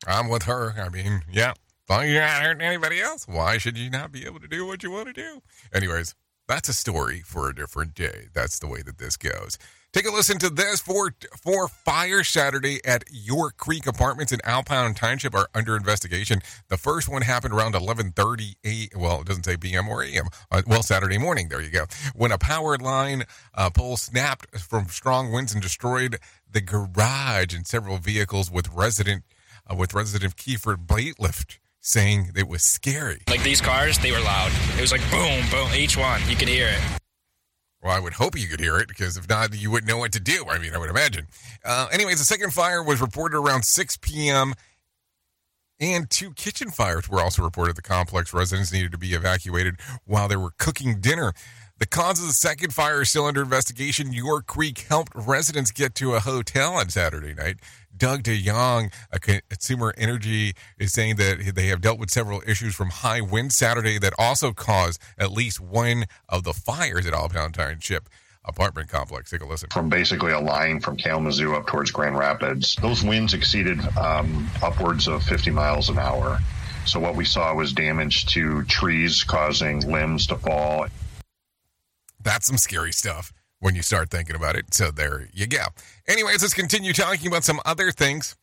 [0.08, 0.74] I'm with her.
[0.78, 1.54] I mean, yeah.
[1.90, 4.48] As long as you're not hurting anybody else, why should you not be able to
[4.48, 5.42] do what you want to do?
[5.74, 6.16] Anyways,
[6.52, 8.28] that's a story for a different day.
[8.34, 9.58] That's the way that this goes.
[9.94, 14.94] Take a listen to this for for fire Saturday at York Creek Apartments in Alpine
[14.94, 16.42] Township are under investigation.
[16.68, 18.90] The first one happened around 11:30 a.
[18.98, 19.88] Well, it doesn't say p.m.
[19.88, 20.26] or a.m.
[20.52, 21.48] Uh, well, Saturday morning.
[21.48, 21.86] There you go.
[22.16, 26.20] When a power line uh, pole snapped from strong winds and destroyed
[26.52, 29.24] the garage and several vehicles with resident
[29.70, 33.22] uh, with resident Kiefer Baitlift saying it was scary.
[33.28, 34.52] Like these cars, they were loud.
[34.78, 36.22] It was like boom, boom, each one.
[36.30, 36.80] You could hear it.
[37.84, 40.12] Well, I would hope you could hear it because if not, you wouldn't know what
[40.14, 40.46] to do.
[40.48, 41.28] I mean, I would imagine.
[41.66, 44.54] Uh, anyways, the second fire was reported around 6 p.m.
[45.80, 47.76] And two kitchen fires were also reported.
[47.76, 51.34] The complex residents needed to be evacuated while they were cooking dinner.
[51.80, 54.14] The cause of the second fire is still under investigation.
[54.14, 57.58] York Creek helped residents get to a hotel on Saturday night.
[58.02, 62.90] Doug DeYoung, a consumer energy, is saying that they have dealt with several issues from
[62.90, 68.10] high wind Saturday that also caused at least one of the fires at Allentown Township
[68.44, 69.30] apartment complex.
[69.30, 69.70] Take a listen.
[69.70, 75.08] From basically a line from Kalamazoo up towards Grand Rapids, those winds exceeded um, upwards
[75.08, 76.40] of 50 miles an hour.
[76.88, 80.88] So what we saw was damage to trees, causing limbs to fall.
[82.24, 84.74] That's some scary stuff when you start thinking about it.
[84.74, 85.64] So there you go.
[86.08, 88.36] Anyways, let's continue talking about some other things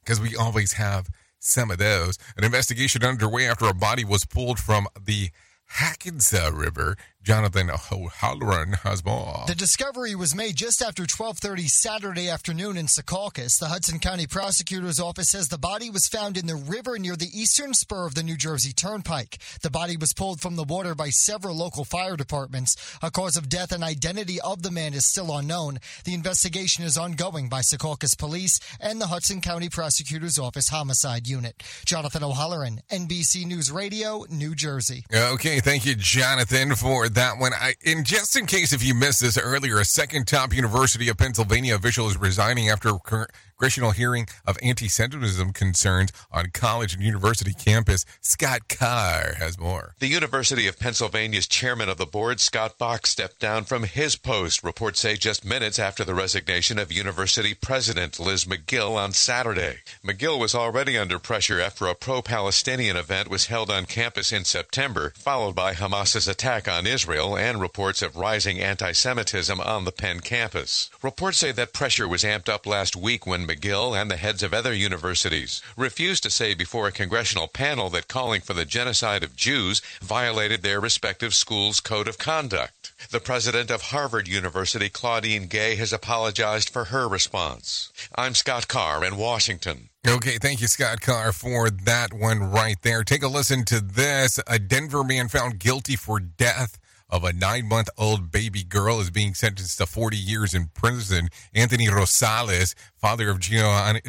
[0.00, 2.16] because we always have some of those.
[2.36, 5.30] An investigation underway after a body was pulled from the
[5.66, 9.42] Hackensack River Jonathan O'Halloran has more.
[9.48, 13.58] The discovery was made just after 12:30 Saturday afternoon in Secaucus.
[13.58, 17.36] The Hudson County Prosecutor's Office says the body was found in the river near the
[17.36, 19.38] eastern spur of the New Jersey Turnpike.
[19.62, 22.76] The body was pulled from the water by several local fire departments.
[23.02, 25.80] A cause of death and identity of the man is still unknown.
[26.04, 31.60] The investigation is ongoing by Secaucus Police and the Hudson County Prosecutor's Office Homicide Unit.
[31.86, 35.04] Jonathan O'Halloran, NBC News Radio, New Jersey.
[35.12, 37.52] Okay, thank you, Jonathan, for that one.
[37.54, 41.16] I, and just in case if you missed this earlier, a second top University of
[41.16, 47.54] Pennsylvania official is resigning after a congressional hearing of anti-Semitism concerns on college and university
[47.54, 48.04] campus.
[48.20, 49.94] Scott Carr has more.
[49.98, 54.62] The University of Pennsylvania's chairman of the board, Scott Bok, stepped down from his post.
[54.62, 59.78] Reports say just minutes after the resignation of university president Liz Magill on Saturday.
[60.04, 65.14] Magill was already under pressure after a pro-Palestinian event was held on campus in September,
[65.16, 70.90] followed by Hamas's attack on Israel and reports of rising anti-Semitism on the Penn campus.
[71.02, 74.52] Reports say that pressure was amped up last week when Magill and the heads of
[74.52, 79.36] other universities refused to say before a congressional panel that calling for the genocide of
[79.36, 82.92] Jews violated their respective schools' code of conduct.
[83.10, 87.92] The president of Harvard University, Claudine Gay, has apologized for her response.
[88.16, 89.90] I'm Scott Carr in Washington.
[90.08, 93.02] Okay, thank you, Scott Carr, for that one right there.
[93.02, 94.38] Take a listen to this.
[94.46, 96.78] A Denver man found guilty for death
[97.16, 101.30] of a nine month old baby girl is being sentenced to 40 years in prison.
[101.54, 104.00] Anthony Rosales, father of Gianna,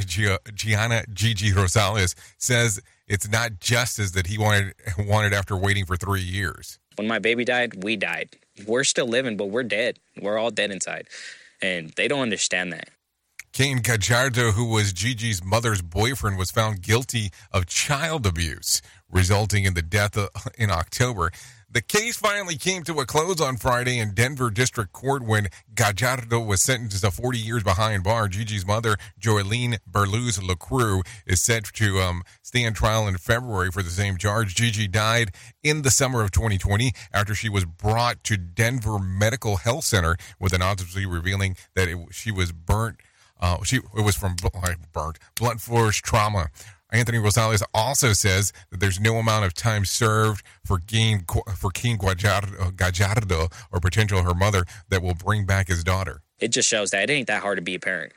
[0.53, 6.21] Gianna Gigi Rosales, says it's not justice that he wanted wanted after waiting for three
[6.21, 6.79] years.
[6.97, 8.35] When my baby died, we died.
[8.65, 9.99] We're still living, but we're dead.
[10.21, 11.07] We're all dead inside.
[11.61, 12.89] And they don't understand that.
[13.53, 19.73] Kane Gajardo, who was Gigi's mother's boyfriend, was found guilty of child abuse, resulting in
[19.73, 21.31] the death of, in October.
[21.77, 26.43] The case finally came to a close on Friday in Denver District Court when Gajardo
[26.43, 28.27] was sentenced to 40 years behind bar.
[28.27, 33.91] Gigi's mother, Joeline Berluz LaCrue, is set to um, stand trial in February for the
[33.91, 34.55] same charge.
[34.55, 39.83] Gigi died in the summer of 2020 after she was brought to Denver Medical Health
[39.83, 43.01] Center with an autopsy revealing that it, she was burnt.
[43.39, 44.35] Uh, she it was from
[44.93, 46.49] burnt blunt force trauma.
[46.91, 51.97] Anthony Rosales also says that there's no amount of time served for King, for King
[51.97, 56.21] Gajardo uh, or potential her mother that will bring back his daughter.
[56.39, 58.13] It just shows that it ain't that hard to be a parent.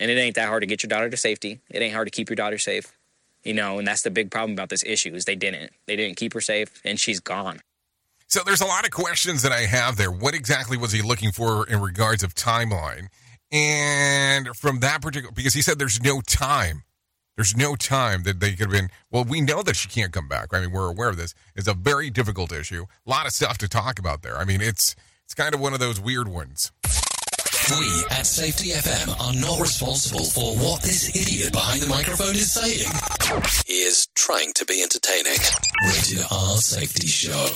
[0.00, 1.60] And it ain't that hard to get your daughter to safety.
[1.70, 2.96] It ain't hard to keep your daughter safe.
[3.42, 5.72] You know, and that's the big problem about this issue is they didn't.
[5.86, 7.60] They didn't keep her safe and she's gone.
[8.26, 10.10] So there's a lot of questions that I have there.
[10.10, 13.08] What exactly was he looking for in regards of timeline?
[13.52, 16.84] And from that particular because he said there's no time
[17.36, 18.90] there's no time that they could have been.
[19.10, 20.48] Well, we know that she can't come back.
[20.52, 21.34] I mean, we're aware of this.
[21.56, 22.86] It's a very difficult issue.
[23.06, 24.36] A lot of stuff to talk about there.
[24.36, 24.94] I mean, it's
[25.24, 26.70] it's kind of one of those weird ones.
[27.70, 32.52] We at Safety FM are not responsible for what this idiot behind the microphone is
[32.52, 32.90] saying.
[33.66, 35.38] He is trying to be entertaining.
[35.82, 37.48] Rated R Safety Show.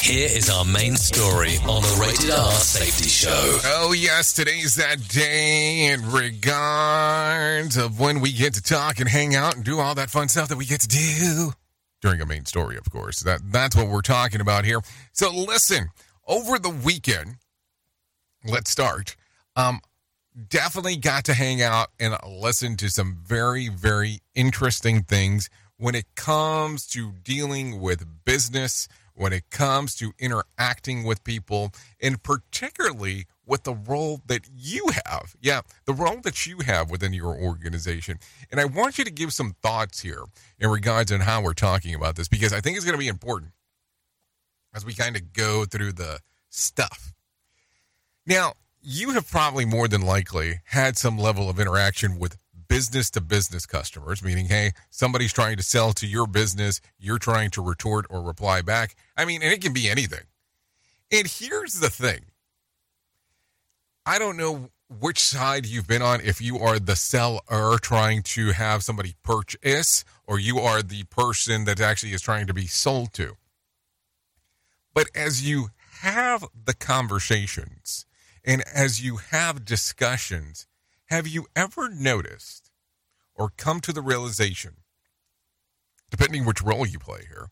[0.00, 3.58] Here is our main story on the Rated R Safety Show.
[3.64, 9.34] Oh, yes, today's that day in regards of when we get to talk and hang
[9.34, 11.50] out and do all that fun stuff that we get to do
[12.00, 13.24] during a main story, of course.
[13.24, 14.82] That That's what we're talking about here.
[15.12, 15.88] So, listen,
[16.28, 17.38] over the weekend,
[18.44, 19.16] let's start
[19.58, 19.80] um,
[20.48, 26.06] definitely got to hang out and listen to some very, very interesting things when it
[26.14, 33.64] comes to dealing with business, when it comes to interacting with people, and particularly with
[33.64, 35.34] the role that you have.
[35.40, 38.18] Yeah, the role that you have within your organization.
[38.52, 40.22] And I want you to give some thoughts here
[40.60, 43.08] in regards on how we're talking about this because I think it's going to be
[43.08, 43.52] important
[44.72, 47.12] as we kind of go through the stuff.
[48.24, 48.52] Now,
[48.90, 53.66] you have probably more than likely had some level of interaction with business to business
[53.66, 58.22] customers, meaning, hey, somebody's trying to sell to your business, you're trying to retort or
[58.22, 58.96] reply back.
[59.14, 60.24] I mean, and it can be anything.
[61.12, 62.20] And here's the thing
[64.06, 68.52] I don't know which side you've been on, if you are the seller trying to
[68.52, 73.12] have somebody purchase, or you are the person that actually is trying to be sold
[73.12, 73.36] to.
[74.94, 75.68] But as you
[76.00, 78.06] have the conversations
[78.48, 80.66] and as you have discussions,
[81.10, 82.70] have you ever noticed
[83.34, 84.78] or come to the realization,
[86.10, 87.50] depending which role you play here,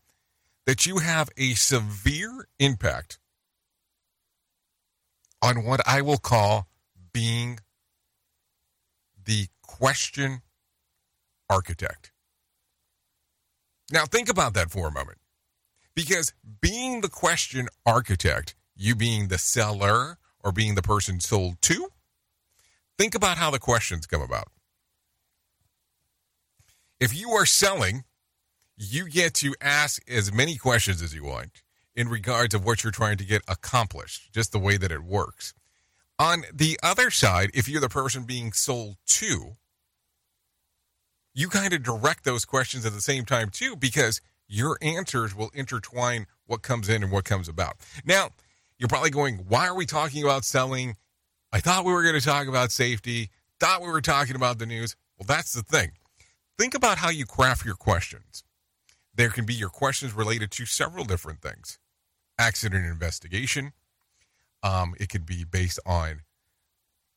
[0.65, 3.19] that you have a severe impact
[5.41, 6.67] on what I will call
[7.13, 7.59] being
[9.23, 10.41] the question
[11.47, 12.11] architect.
[13.91, 15.19] Now, think about that for a moment.
[15.93, 20.17] Because being the question architect, you being the seller
[20.47, 21.89] or being the person sold to,
[22.97, 24.47] think about how the questions come about.
[27.01, 28.05] If you are selling,
[28.77, 31.63] you get to ask as many questions as you want
[31.97, 35.53] in regards of what you're trying to get accomplished, just the way that it works.
[36.17, 39.57] On the other side, if you're the person being sold to,
[41.33, 45.51] you kind of direct those questions at the same time too, because your answers will
[45.53, 47.75] intertwine what comes in and what comes about.
[48.05, 48.29] Now,
[48.77, 50.95] you're probably going, why are we talking about selling?
[51.51, 54.65] I thought we were going to talk about safety, thought we were talking about the
[54.65, 54.95] news.
[55.17, 55.91] Well, that's the thing.
[56.57, 58.43] Think about how you craft your questions.
[59.13, 61.79] There can be your questions related to several different things
[62.39, 63.73] accident investigation.
[64.61, 66.21] Um, it could be based on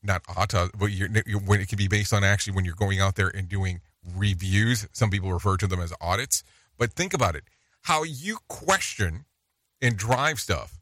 [0.03, 3.01] not auto, but you're, you're, when it can be based on actually when you're going
[3.01, 3.81] out there and doing
[4.17, 4.89] reviews.
[4.93, 6.43] Some people refer to them as audits.
[6.79, 7.45] But think about it
[7.83, 9.25] how you question
[9.81, 10.80] and drive stuff,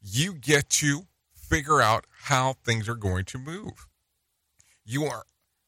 [0.00, 1.02] you get to
[1.34, 3.86] figure out how things are going to move.
[4.84, 5.24] You are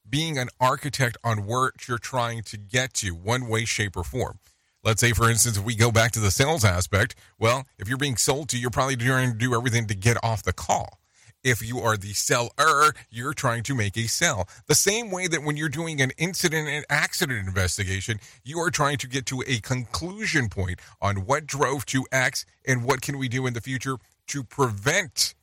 [0.09, 4.39] being an architect on where you're trying to get to, one way, shape, or form.
[4.85, 7.99] Let's say, for instance, if we go back to the sales aspect, well, if you're
[7.99, 10.99] being sold to, you're probably trying to do everything to get off the call.
[11.45, 14.49] If you are the seller, you're trying to make a sell.
[14.67, 18.99] The same way that when you're doing an incident and accident investigation, you are trying
[18.99, 23.29] to get to a conclusion point on what drove to X and what can we
[23.29, 23.97] do in the future
[24.33, 25.35] to prevent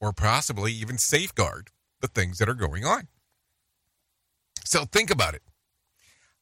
[0.00, 3.08] or possibly even safeguard the things that are going on.
[4.64, 5.42] So think about it.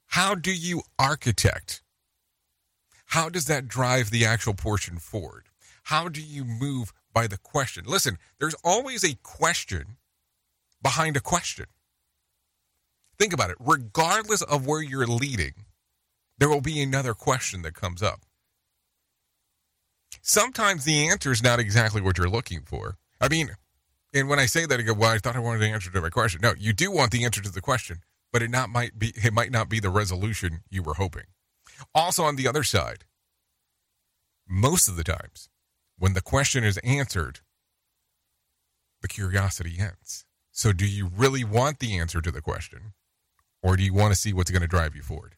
[0.09, 1.83] How do you architect?
[3.07, 5.45] How does that drive the actual portion forward?
[5.85, 7.85] How do you move by the question.
[7.87, 9.97] Listen, there's always a question
[10.83, 11.65] behind a question.
[13.19, 13.57] Think about it.
[13.59, 15.55] Regardless of where you're leading,
[16.37, 18.21] there will be another question that comes up.
[20.29, 22.99] Sometimes the answer is not exactly what you're looking for.
[23.21, 23.51] I mean,
[24.13, 26.01] and when I say that, I go, "Well, I thought I wanted the answer to
[26.01, 28.03] my question." No, you do want the answer to the question,
[28.33, 31.27] but it not might be it might not be the resolution you were hoping.
[31.95, 33.05] Also, on the other side,
[34.49, 35.49] most of the times,
[35.97, 37.39] when the question is answered,
[39.03, 40.25] the curiosity ends.
[40.51, 42.95] So, do you really want the answer to the question,
[43.63, 45.37] or do you want to see what's going to drive you forward?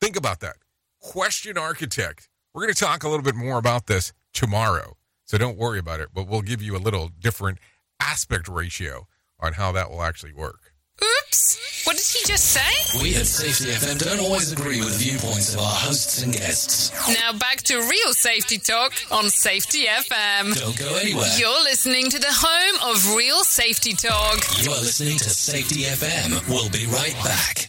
[0.00, 0.56] Think about that.
[0.98, 2.28] Question architect.
[2.56, 4.96] We're going to talk a little bit more about this tomorrow.
[5.26, 7.58] So, don't worry about it, but we'll give you a little different
[8.00, 10.72] aspect ratio on how that will actually work.
[11.02, 11.84] Oops!
[11.84, 13.02] What did he just say?
[13.02, 16.92] We at Safety FM don't always agree with the viewpoints of our hosts and guests.
[17.20, 20.58] Now back to real safety talk on Safety FM.
[20.58, 21.28] Don't go anywhere.
[21.36, 24.40] You're listening to the home of real safety talk.
[24.64, 26.48] You are listening to Safety FM.
[26.48, 27.68] We'll be right back.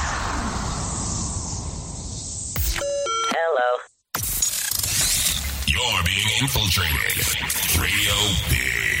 [5.71, 7.79] You're being infiltrated.
[7.79, 8.13] Radio
[8.49, 9.00] Big.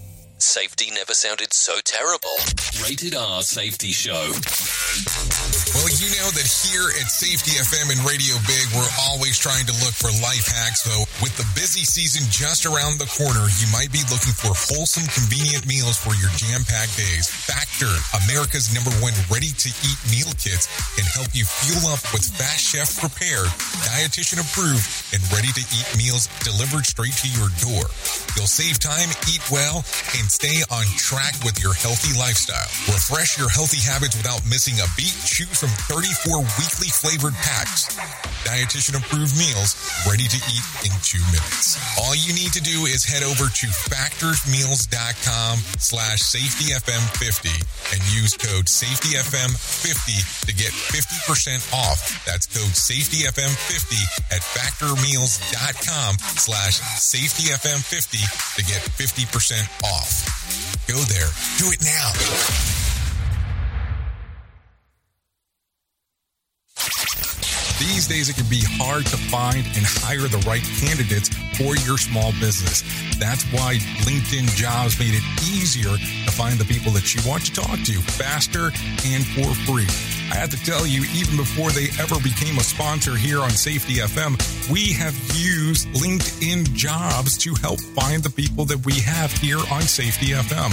[0.41, 2.33] Safety never sounded so terrible.
[2.81, 4.33] Rated R Safety Show.
[5.77, 9.75] Well, you know that here at Safety FM and Radio Big, we're always trying to
[9.85, 10.81] look for life hacks.
[10.81, 15.05] So, with the busy season just around the corner, you might be looking for wholesome,
[15.13, 17.29] convenient meals for your jam packed days.
[17.29, 17.93] Factor,
[18.25, 20.65] America's number one ready to eat meal kits,
[20.97, 23.47] can help you fuel up with fast chef prepared,
[23.85, 27.85] dietitian approved, and ready to eat meals delivered straight to your door.
[28.33, 29.85] You'll save time, eat well,
[30.17, 32.71] and stay on track with your healthy lifestyle.
[32.87, 35.11] Refresh your healthy habits without missing a beat.
[35.27, 37.91] Choose from 34 weekly flavored packs.
[38.47, 39.75] Dietitian approved meals
[40.07, 41.75] ready to eat in two minutes.
[41.99, 47.51] All you need to do is head over to factorsmeals.com slash safetyfm50
[47.91, 52.23] and use code safetyfm50 to get 50% off.
[52.23, 53.99] That's code safetyfm50
[54.31, 60.20] at factormeals.com slash safetyfm50 to get 50% off.
[60.87, 61.29] Go there.
[61.57, 62.11] Do it now.
[67.79, 71.97] These days, it can be hard to find and hire the right candidates for your
[71.97, 72.83] small business.
[73.17, 77.53] That's why LinkedIn Jobs made it easier to find the people that you want to
[77.53, 78.71] talk to faster
[79.05, 79.87] and for free.
[80.31, 83.95] I have to tell you, even before they ever became a sponsor here on Safety
[83.95, 84.39] FM,
[84.71, 89.81] we have used LinkedIn Jobs to help find the people that we have here on
[89.81, 90.71] Safety FM.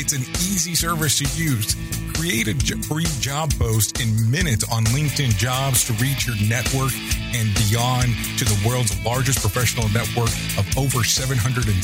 [0.00, 1.76] It's an easy service to use.
[2.14, 2.54] Create a
[2.88, 6.92] free job post in minutes on LinkedIn Jobs to reach your network
[7.34, 11.74] and beyond to the world's largest professional network of over 770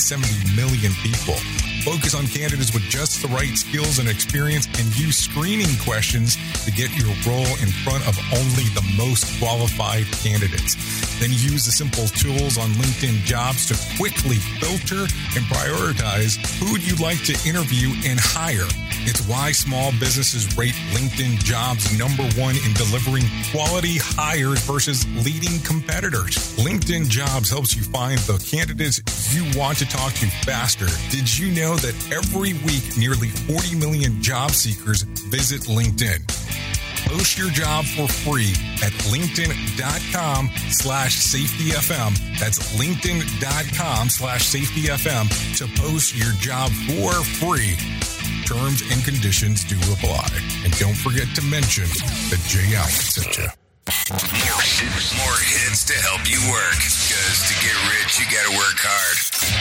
[0.54, 1.34] million people.
[1.82, 6.70] Focus on candidates with just the right skills and experience and use screening questions to
[6.70, 10.76] get your role in front of only the most qualified candidates.
[11.18, 17.00] Then use the simple tools on LinkedIn jobs to quickly filter and prioritize who you'd
[17.00, 18.68] like to interview and hire.
[19.06, 25.58] It's why small businesses rate LinkedIn jobs number one in delivering quality hires versus leading
[25.60, 26.36] competitors.
[26.56, 29.00] LinkedIn jobs helps you find the candidates
[29.34, 30.86] you want to talk to faster.
[31.10, 36.26] Did you know that every week nearly 40 million job seekers visit LinkedIn?
[37.06, 38.52] Post your job for free
[38.84, 42.38] at linkedin.com slash safetyfm.
[42.38, 47.76] That's linkedin.com slash safetyfm to post your job for free.
[48.50, 50.26] Terms and conditions do apply.
[50.66, 51.86] And don't forget to mention
[52.34, 53.46] that Jay Allen sent you.
[54.10, 56.74] More hits, more hits to help you work.
[56.82, 59.18] Because to get rich, you gotta work hard.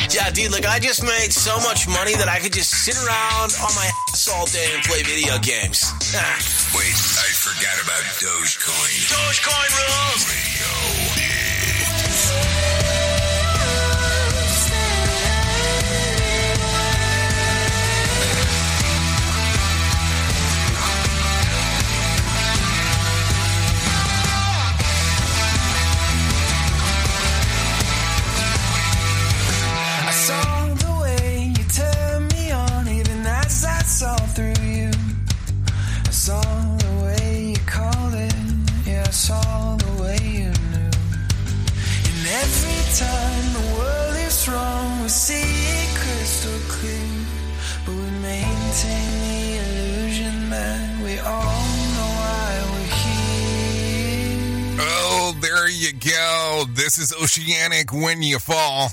[0.09, 3.53] Yeah, dude, look, I just made so much money that I could just sit around
[3.61, 5.85] on my ass all day and play video games.
[6.73, 9.05] Wait, I forgot about Dogecoin.
[9.05, 10.25] Dogecoin rules!
[10.25, 11.08] I
[56.99, 58.89] is Oceanic When You Fall.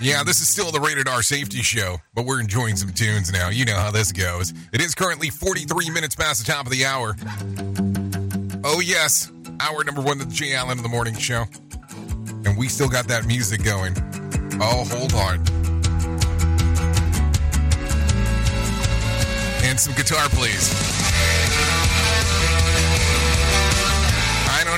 [0.00, 3.50] Yeah, this is still the Rated R Safety Show, but we're enjoying some tunes now.
[3.50, 4.52] You know how this goes.
[4.72, 7.14] It is currently 43 minutes past the top of the hour.
[8.64, 9.30] Oh, yes.
[9.60, 11.44] Hour number one of the Jay Allen in the Morning Show.
[12.44, 13.94] And we still got that music going.
[14.60, 15.38] Oh, hold on.
[19.64, 20.95] And some guitar, please.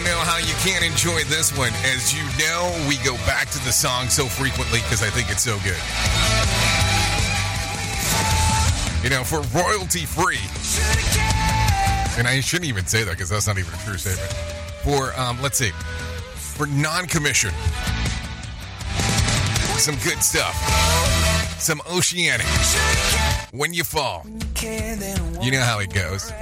[0.08, 1.72] Know how you can't enjoy this one.
[1.84, 5.42] As you know, we go back to the song so frequently because I think it's
[5.42, 5.76] so good.
[9.04, 10.40] You know, for royalty free.
[12.18, 14.32] And I shouldn't even say that because that's not even a true statement.
[14.82, 15.72] for, um, let's see,
[16.34, 17.50] for non commission.
[19.76, 20.56] Some good stuff.
[21.60, 22.46] Some oceanic.
[23.52, 24.26] When you fall.
[25.42, 26.32] You know how it goes.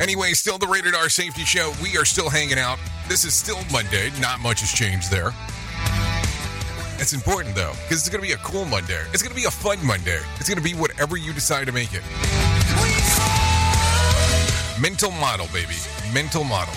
[0.00, 1.72] Anyway, still the Rated R Safety Show.
[1.82, 2.78] We are still hanging out.
[3.08, 4.10] This is still Monday.
[4.20, 5.32] Not much has changed there.
[6.98, 9.00] It's important though, because it's going to be a cool Monday.
[9.12, 10.18] It's going to be a fun Monday.
[10.38, 12.02] It's going to be whatever you decide to make it.
[14.80, 15.76] Mental model, baby.
[16.12, 16.74] Mental model.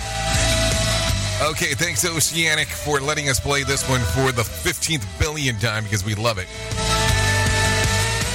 [1.42, 6.06] Okay, thanks Oceanic for letting us play this one for the 15th billion time because
[6.06, 6.48] we love it.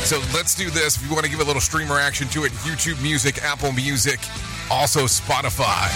[0.06, 0.96] So let's do this.
[0.96, 4.20] If you want to give a little streamer action to it, YouTube Music, Apple Music,
[4.70, 5.88] also Spotify.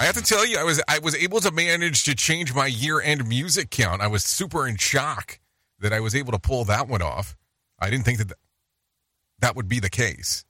[0.00, 2.66] I have to tell you, I was I was able to manage to change my
[2.66, 4.00] year-end music count.
[4.00, 5.40] I was super in shock
[5.80, 7.36] that I was able to pull that one off.
[7.80, 8.38] I didn't think that th-
[9.40, 10.44] that would be the case,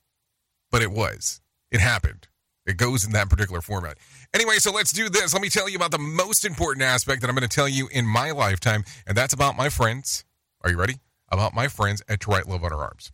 [0.70, 1.40] but it was.
[1.70, 2.28] It happened.
[2.66, 3.96] It goes in that particular format.
[4.34, 5.32] Anyway, so let's do this.
[5.32, 7.88] Let me tell you about the most important aspect that I'm going to tell you
[7.90, 10.26] in my lifetime, and that's about my friends.
[10.62, 10.96] Are you ready?
[11.30, 13.12] About my friends at Write Love Our Arms.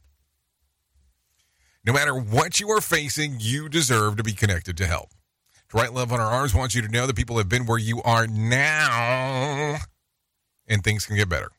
[1.84, 5.10] No matter what you are facing, you deserve to be connected to help.
[5.68, 7.78] To Write Love on Our Arms wants you to know that people have been where
[7.78, 9.76] you are now,
[10.66, 11.50] and things can get better.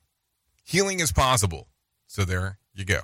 [0.63, 1.67] Healing is possible.
[2.07, 3.01] So there you go.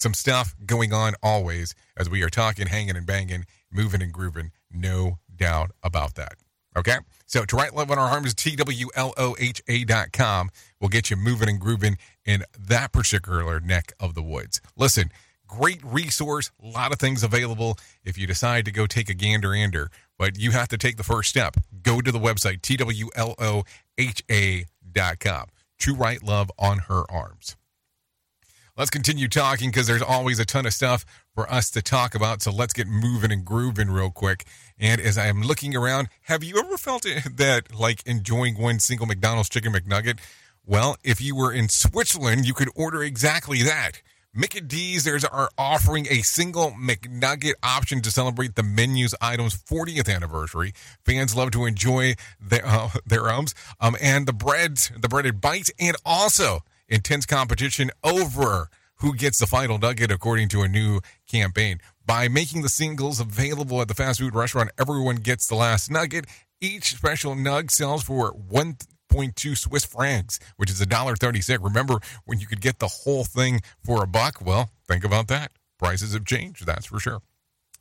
[0.00, 4.50] Some stuff going on always as we are talking, hanging and banging, moving and grooving.
[4.72, 6.34] No doubt about that.
[6.76, 6.96] Okay?
[7.26, 11.60] So to write love on our arms, T-W-L-O-H-A dot com will get you moving and
[11.60, 14.60] grooving in that particular neck of the woods.
[14.76, 15.10] Listen,
[15.58, 19.54] great resource, a lot of things available if you decide to go take a gander
[19.54, 21.56] ander, but you have to take the first step.
[21.82, 23.04] Go to the website, T-W-L-O-H-A
[24.92, 25.46] dot com.
[25.80, 27.56] To write love on her arms.
[28.76, 32.42] Let's continue talking because there's always a ton of stuff for us to talk about.
[32.42, 34.44] So let's get moving and grooving real quick.
[34.78, 39.06] And as I am looking around, have you ever felt that like enjoying one single
[39.06, 40.18] McDonald's chicken McNugget?
[40.66, 44.02] Well, if you were in Switzerland, you could order exactly that.
[44.36, 50.12] Mickey D's, there's are offering a single McNugget option to celebrate the menu's item's 40th
[50.12, 50.72] anniversary.
[51.04, 55.70] Fans love to enjoy their uh, their ums um, and the breads, the breaded bites,
[55.78, 61.78] and also intense competition over who gets the final nugget according to a new campaign.
[62.04, 66.26] By making the singles available at the fast food restaurant, everyone gets the last nugget.
[66.60, 68.32] Each special nug sells for
[69.14, 71.62] 1.2 Swiss francs, which is $1.36.
[71.62, 74.40] Remember when you could get the whole thing for a buck?
[74.44, 75.52] Well, think about that.
[75.78, 77.20] Prices have changed, that's for sure.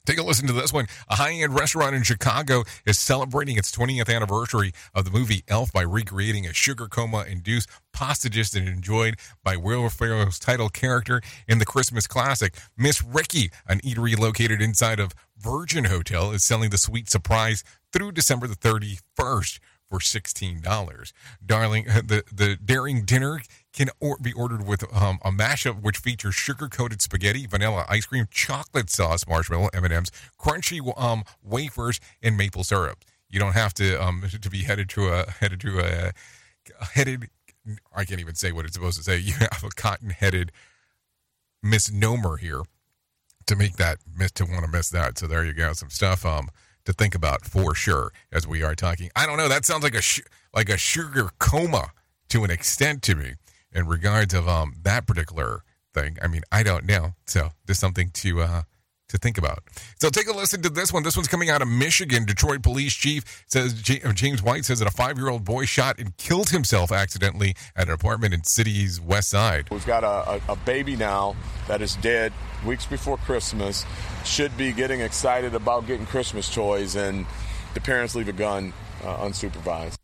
[0.06, 0.88] Take a listen to this one.
[1.08, 5.72] A high end restaurant in Chicago is celebrating its 20th anniversary of the movie Elf
[5.72, 9.16] by recreating a sugar coma induced pasta dish that enjoyed
[9.46, 12.58] by Will Ferrell's title character in the Christmas classic.
[12.78, 17.64] Miss Ricky, an eatery located inside of Virgin Hotel, is selling the sweet surprise
[17.94, 19.60] through December the 31st
[19.94, 21.14] for $16.
[21.46, 23.42] Darling, the, the daring dinner
[23.74, 28.28] can or, be ordered with um, a mashup which features sugar-coated spaghetti, vanilla ice cream,
[28.32, 33.06] chocolate sauce, marshmallow, M&Ms, crunchy um, wafers, and maple syrup.
[33.30, 36.12] You don't have to um, to be headed to a headed to a,
[36.94, 37.30] headed.
[37.96, 39.18] I can't even say what it's supposed to say.
[39.20, 40.52] You have a cotton-headed
[41.62, 42.62] misnomer here
[43.46, 45.20] to make that miss to want to miss that.
[45.20, 46.50] So there you go, some stuff um
[46.86, 49.10] to think about for sure as we are talking.
[49.16, 49.48] I don't know.
[49.48, 50.22] That sounds like a sh-
[50.54, 51.92] like a sugar coma
[52.30, 53.34] to an extent to me
[53.72, 55.64] in regards of um that particular
[55.94, 56.18] thing.
[56.22, 57.14] I mean, I don't know.
[57.26, 58.62] So just something to uh
[59.14, 59.64] to think about.
[60.00, 61.04] So take a listen to this one.
[61.04, 62.26] This one's coming out of Michigan.
[62.26, 66.92] Detroit police chief says James White says that a five-year-old boy shot and killed himself
[66.92, 69.70] accidentally at an apartment in city's west side.
[69.70, 71.36] We've got a, a, a baby now
[71.68, 72.34] that is dead
[72.66, 73.86] weeks before Christmas.
[74.26, 77.26] Should be getting excited about getting Christmas toys, and
[77.74, 79.96] the parents leave a gun uh, unsupervised.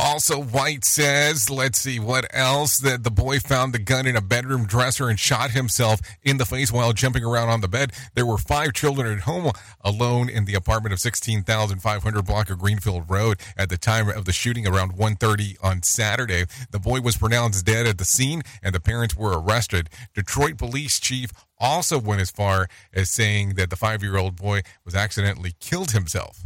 [0.00, 4.20] Also, White says, let's see what else, that the boy found the gun in a
[4.20, 7.92] bedroom dresser and shot himself in the face while jumping around on the bed.
[8.14, 13.10] There were five children at home alone in the apartment of 16,500 block of Greenfield
[13.10, 16.44] Road at the time of the shooting around 1.30 on Saturday.
[16.70, 19.90] The boy was pronounced dead at the scene and the parents were arrested.
[20.14, 25.54] Detroit police chief also went as far as saying that the five-year-old boy was accidentally
[25.58, 26.44] killed himself.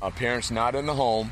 [0.00, 1.30] Uh, parents not in the home.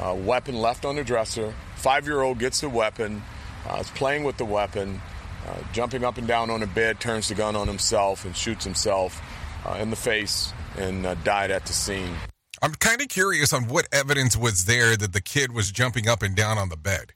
[0.00, 1.54] Uh, weapon left on the dresser.
[1.76, 3.22] Five year old gets the weapon,
[3.68, 5.00] uh, is playing with the weapon,
[5.46, 8.64] uh, jumping up and down on the bed, turns the gun on himself and shoots
[8.64, 9.22] himself
[9.66, 12.14] uh, in the face and uh, died at the scene.
[12.62, 16.22] I'm kind of curious on what evidence was there that the kid was jumping up
[16.22, 17.12] and down on the bed.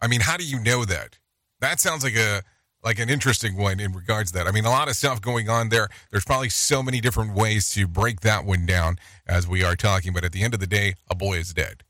[0.00, 1.18] I mean, how do you know that?
[1.60, 2.42] That sounds like a
[2.82, 4.46] like an interesting one in regards to that.
[4.46, 5.88] I mean, a lot of stuff going on there.
[6.10, 8.96] There's probably so many different ways to break that one down
[9.26, 11.82] as we are talking, but at the end of the day, a boy is dead.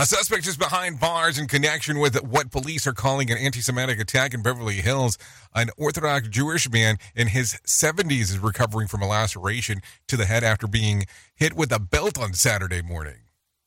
[0.00, 4.00] A suspect is behind bars in connection with what police are calling an anti Semitic
[4.00, 5.18] attack in Beverly Hills.
[5.54, 10.42] An Orthodox Jewish man in his 70s is recovering from a laceration to the head
[10.42, 13.18] after being hit with a belt on Saturday morning.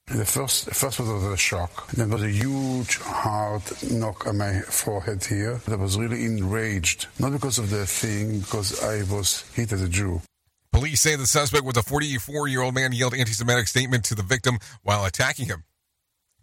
[0.08, 1.92] The first, first was a shock.
[1.92, 3.62] There was a huge hard
[3.92, 5.62] knock on my forehead here.
[5.68, 9.88] I was really enraged, not because of the thing, because I was hit as a
[9.88, 10.24] Jew.
[10.72, 14.16] Police say the suspect was a 44 year old man yelled anti Semitic statement to
[14.16, 15.64] the victim while attacking him.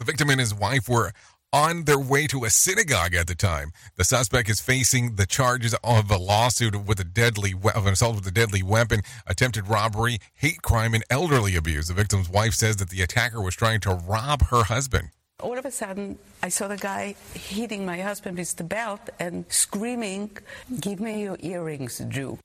[0.00, 1.12] The victim and his wife were
[1.52, 3.70] on their way to a synagogue at the time.
[3.96, 8.16] The suspect is facing the charges of a lawsuit with a deadly of an assault
[8.16, 11.88] with a deadly weapon, attempted robbery, hate crime, and elderly abuse.
[11.88, 15.10] The victim's wife says that the attacker was trying to rob her husband.
[15.38, 19.44] All of a sudden, I saw the guy hitting my husband with the belt and
[19.50, 20.30] screaming,
[20.80, 22.38] "Give me your earrings, Jew!"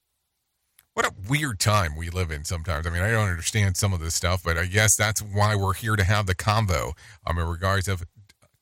[0.96, 2.88] What a weird time we live in sometimes.
[2.88, 5.74] I mean, I don't understand some of this stuff, but I guess that's why we're
[5.74, 6.94] here to have the convo
[7.28, 8.06] um, in regards of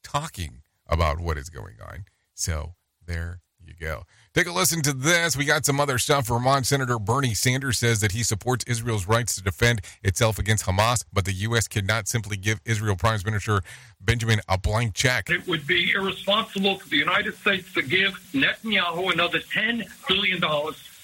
[0.03, 2.05] talking about what is going on.
[2.33, 2.73] So
[3.05, 4.05] there you go.
[4.33, 5.37] Take a listen to this.
[5.37, 6.25] We got some other stuff.
[6.25, 11.05] Vermont Senator Bernie Sanders says that he supports Israel's rights to defend itself against Hamas,
[11.13, 11.67] but the U.S.
[11.67, 13.61] cannot simply give Israel Prime Minister
[14.01, 15.29] Benjamin a blank check.
[15.29, 20.41] It would be irresponsible for the United States to give Netanyahu another $10 billion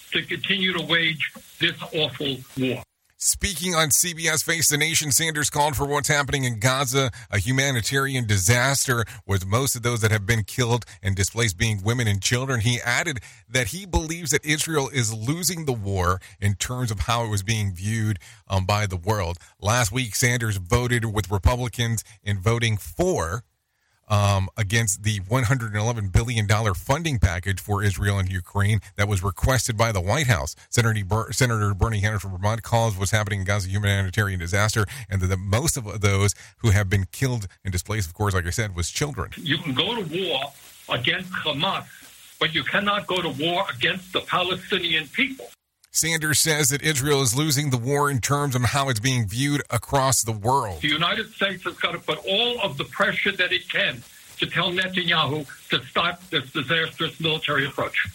[0.10, 2.84] to continue to wage this awful war.
[3.22, 8.26] Speaking on CBS Face the Nation, Sanders called for what's happening in Gaza a humanitarian
[8.26, 12.62] disaster, with most of those that have been killed and displaced being women and children.
[12.62, 17.26] He added that he believes that Israel is losing the war in terms of how
[17.26, 19.38] it was being viewed um, by the world.
[19.60, 23.43] Last week, Sanders voted with Republicans in voting for
[24.10, 29.91] um, against the $111 billion funding package for Israel and Ukraine that was requested by
[29.91, 30.55] the White House.
[30.70, 35.28] Senator, Senator Bernie Sanders from Vermont calls what's happening in Gaza humanitarian disaster, and that
[35.28, 38.76] the, most of those who have been killed and displaced, of course, like I said,
[38.76, 39.32] was children.
[39.38, 40.53] You can go to war
[40.89, 41.86] against Hamas,
[42.39, 45.49] but you cannot go to war against the Palestinian people.
[45.92, 49.64] Sanders says that Israel is losing the war in terms of how it's being viewed
[49.72, 50.82] across the world.
[50.82, 54.04] The United States has got to put all of the pressure that it can
[54.38, 58.08] to tell Netanyahu to stop this disastrous military approach.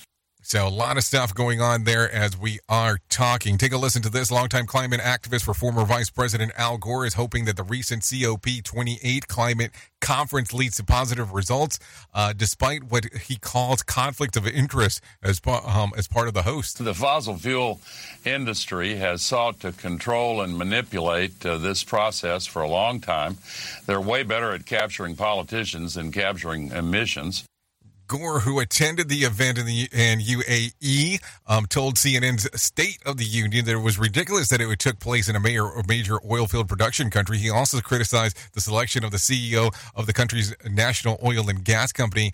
[0.47, 3.57] So, a lot of stuff going on there as we are talking.
[3.57, 4.30] Take a listen to this.
[4.30, 9.26] Longtime climate activist for former Vice President Al Gore is hoping that the recent COP28
[9.26, 9.70] climate
[10.03, 11.78] conference leads to positive results,
[12.12, 16.84] uh, despite what he calls conflict of interest as, um, as part of the host.
[16.84, 17.80] The fossil fuel
[18.26, 23.38] industry has sought to control and manipulate uh, this process for a long time.
[23.86, 27.47] They're way better at capturing politicians than capturing emissions.
[28.07, 33.24] Gore, who attended the event in the in UAE, um, told CNN's State of the
[33.24, 36.68] Union that it was ridiculous that it took place in a major, major oil field
[36.68, 37.38] production country.
[37.38, 41.92] He also criticized the selection of the CEO of the country's national oil and gas
[41.92, 42.32] company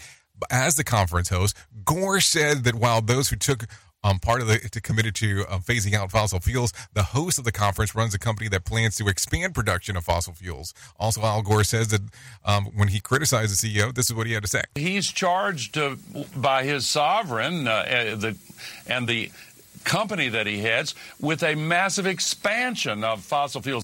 [0.51, 1.57] as the conference host.
[1.85, 3.67] Gore said that while those who took
[4.05, 6.73] um, part of the to committed to um, phasing out fossil fuels.
[6.95, 10.35] The host of the conference runs a company that plans to expand production of fossil
[10.35, 10.75] fuels.
[10.99, 12.01] Also, Al Gore says that
[12.45, 14.63] um, when he criticized the CEO, this is what he had to say.
[14.75, 15.97] He's charged uh,
[16.37, 17.85] by his sovereign uh,
[18.19, 18.37] the,
[18.87, 19.31] and the
[19.85, 23.83] company that he heads with a massive expansion of fossil fuels.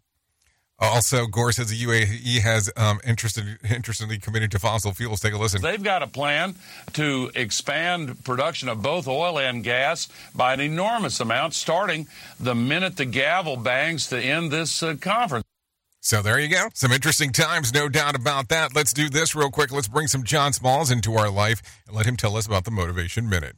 [0.78, 5.20] Also, Gore says the UAE has um, interested, interestingly committed to fossil fuels.
[5.20, 5.62] Take a listen.
[5.62, 6.54] They've got a plan
[6.92, 12.06] to expand production of both oil and gas by an enormous amount, starting
[12.38, 15.44] the minute the gavel bangs to end this uh, conference.
[16.00, 16.68] So there you go.
[16.74, 18.76] Some interesting times, no doubt about that.
[18.76, 19.72] Let's do this real quick.
[19.72, 22.70] Let's bring some John Smalls into our life and let him tell us about the
[22.70, 23.56] Motivation Minute.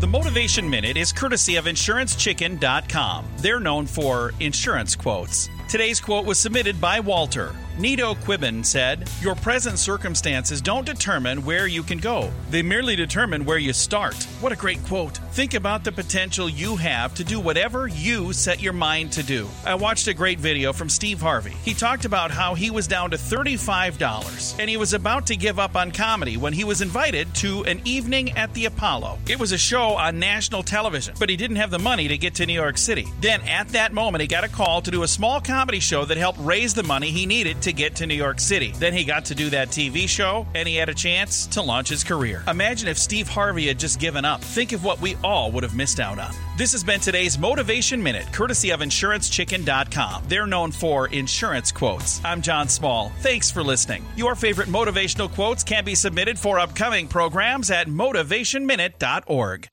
[0.00, 3.26] The Motivation Minute is courtesy of InsuranceChicken.com.
[3.38, 5.48] They're known for insurance quotes.
[5.74, 7.52] Today's quote was submitted by Walter.
[7.76, 13.44] Nido Qubein said, Your present circumstances don't determine where you can go, they merely determine
[13.44, 14.14] where you start.
[14.40, 15.16] What a great quote.
[15.32, 19.48] Think about the potential you have to do whatever you set your mind to do.
[19.66, 21.56] I watched a great video from Steve Harvey.
[21.64, 25.58] He talked about how he was down to $35 and he was about to give
[25.58, 29.18] up on comedy when he was invited to an evening at the Apollo.
[29.28, 32.36] It was a show on national television, but he didn't have the money to get
[32.36, 33.08] to New York City.
[33.20, 36.04] Then, at that moment, he got a call to do a small comedy comedy show
[36.04, 38.72] that helped raise the money he needed to get to New York City.
[38.72, 41.88] Then he got to do that TV show, and he had a chance to launch
[41.88, 42.44] his career.
[42.46, 44.42] Imagine if Steve Harvey had just given up.
[44.42, 46.34] Think of what we all would have missed out on.
[46.58, 50.24] This has been today's Motivation Minute, courtesy of InsuranceChicken.com.
[50.28, 52.22] They're known for insurance quotes.
[52.26, 53.08] I'm John Small.
[53.20, 54.04] Thanks for listening.
[54.16, 59.68] Your favorite motivational quotes can be submitted for upcoming programs at motivationminute.org.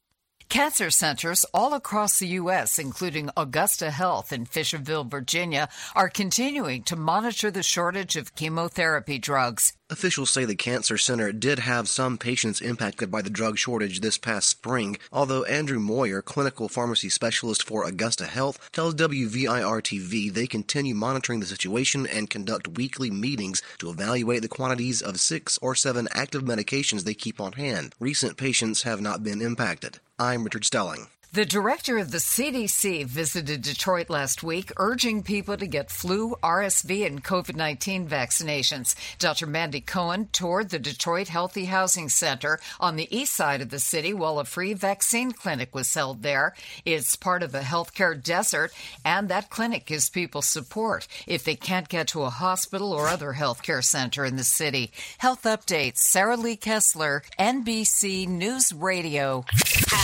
[0.51, 6.97] Cancer centers all across the U.S., including Augusta Health in Fishersville, Virginia, are continuing to
[6.97, 9.71] monitor the shortage of chemotherapy drugs.
[9.89, 14.17] Officials say the cancer center did have some patients impacted by the drug shortage this
[14.17, 20.47] past spring, although Andrew Moyer, clinical pharmacy specialist for Augusta Health, tells WVIR TV they
[20.47, 25.75] continue monitoring the situation and conduct weekly meetings to evaluate the quantities of six or
[25.75, 27.95] seven active medications they keep on hand.
[28.01, 30.01] Recent patients have not been impacted.
[30.21, 31.07] I'm Richard Stelling.
[31.33, 37.05] The director of the CDC visited Detroit last week, urging people to get flu, RSV,
[37.05, 38.95] and COVID 19 vaccinations.
[39.17, 39.47] Dr.
[39.47, 44.13] Mandy Cohen toured the Detroit Healthy Housing Center on the east side of the city
[44.13, 46.53] while a free vaccine clinic was held there.
[46.83, 48.73] It's part of a healthcare desert,
[49.05, 53.35] and that clinic gives people support if they can't get to a hospital or other
[53.35, 54.91] healthcare center in the city.
[55.19, 59.45] Health updates Sarah Lee Kessler, NBC News Radio.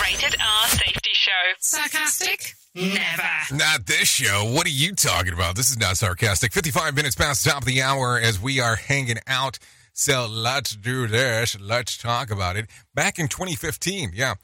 [0.02, 1.32] Rated R Safety Show.
[1.60, 2.54] Sarcastic?
[2.76, 3.24] Never.
[3.52, 4.52] Not this show.
[4.54, 5.56] What are you talking about?
[5.56, 6.54] This is not sarcastic.
[6.54, 9.58] 55 minutes past the top of the hour as we are hanging out.
[9.94, 11.60] So let's do this.
[11.60, 12.68] Let's talk about it.
[12.94, 14.36] Back in 2015, yeah,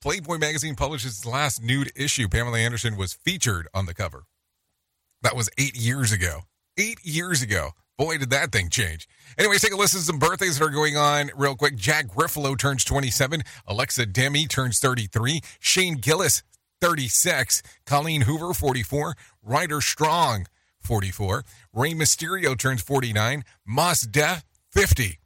[0.00, 2.26] Playboy magazine published its last nude issue.
[2.26, 4.24] Pamela Anderson was featured on the cover.
[5.20, 6.40] That was eight years ago.
[6.78, 7.72] Eight years ago.
[7.96, 9.08] Boy, did that thing change.
[9.38, 11.76] Anyways, take a listen to some birthdays that are going on real quick.
[11.76, 13.42] Jack Griffalo turns 27.
[13.68, 15.40] Alexa Demie turns 33.
[15.60, 16.42] Shane Gillis,
[16.80, 17.62] 36.
[17.86, 19.14] Colleen Hoover, 44.
[19.42, 20.46] Ryder Strong,
[20.80, 21.44] 44.
[21.72, 23.44] Rey Mysterio turns 49.
[23.64, 25.20] Mos Def, 50.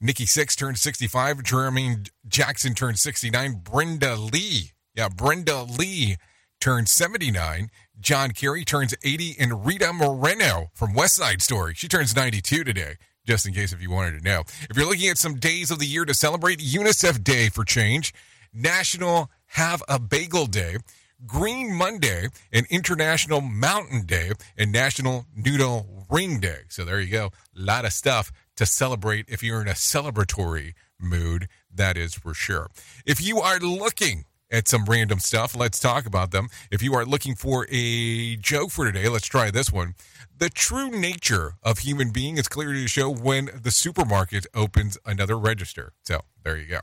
[0.00, 1.42] Nikki Sixx turns 65.
[1.42, 1.96] Jeremy
[2.26, 3.60] Jackson turns 69.
[3.62, 6.16] Brenda Lee, yeah, Brenda Lee
[6.58, 7.68] turns 79.
[8.00, 9.36] John Kerry turns 80.
[9.38, 12.94] And Rita Moreno from West Side Story, she turns 92 today,
[13.26, 14.42] just in case if you wanted to know.
[14.68, 18.14] If you're looking at some days of the year to celebrate, UNICEF Day for change,
[18.52, 20.78] National Have a Bagel Day,
[21.26, 26.60] Green Monday, and International Mountain Day, and National Noodle Ring Day.
[26.68, 27.26] So there you go.
[27.56, 32.34] A lot of stuff to celebrate if you're in a celebratory mood, that is for
[32.34, 32.68] sure.
[33.06, 36.48] If you are looking at some random stuff, let's talk about them.
[36.70, 39.94] If you are looking for a joke for today, let's try this one.
[40.36, 45.38] The true nature of human being is clearly to show when the supermarket opens another
[45.38, 45.92] register.
[46.02, 46.80] So there you go.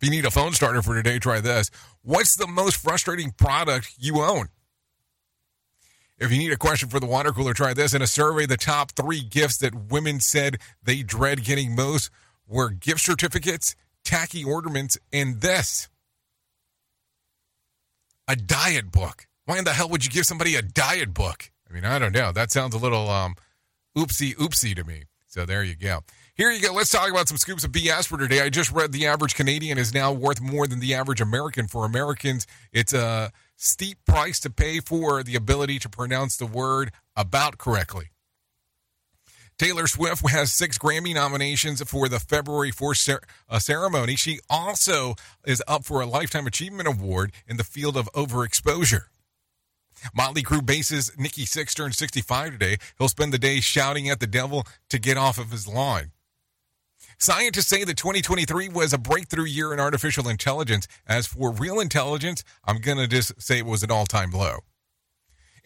[0.00, 1.70] If you need a phone starter for today, try this.
[2.02, 4.48] What's the most frustrating product you own?
[6.18, 7.94] If you need a question for the water cooler, try this.
[7.94, 12.10] In a survey, the top three gifts that women said they dread getting most
[12.46, 15.88] were gift certificates, tacky ornaments, and this
[18.28, 19.26] a diet book.
[19.46, 21.50] Why in the hell would you give somebody a diet book?
[21.68, 22.30] I mean, I don't know.
[22.30, 23.34] That sounds a little um,
[23.96, 25.04] oopsie oopsie to me.
[25.26, 26.00] So there you go.
[26.34, 26.72] Here you go.
[26.72, 28.40] Let's talk about some scoops of BS for today.
[28.40, 31.66] I just read the average Canadian is now worth more than the average American.
[31.66, 36.92] For Americans, it's a steep price to pay for the ability to pronounce the word
[37.16, 38.10] about correctly.
[39.58, 44.14] Taylor Swift has six Grammy nominations for the February 4th cer- uh, ceremony.
[44.14, 49.06] She also is up for a Lifetime Achievement Award in the field of overexposure.
[50.14, 52.76] Motley Crue bassist Nikki Sixx turned 65 today.
[52.98, 56.12] He'll spend the day shouting at the devil to get off of his lawn.
[57.18, 60.86] Scientists say that 2023 was a breakthrough year in artificial intelligence.
[61.04, 64.58] As for real intelligence, I'm going to just say it was an all time low.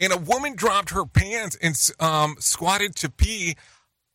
[0.01, 3.57] And a woman dropped her pants and um, squatted to pee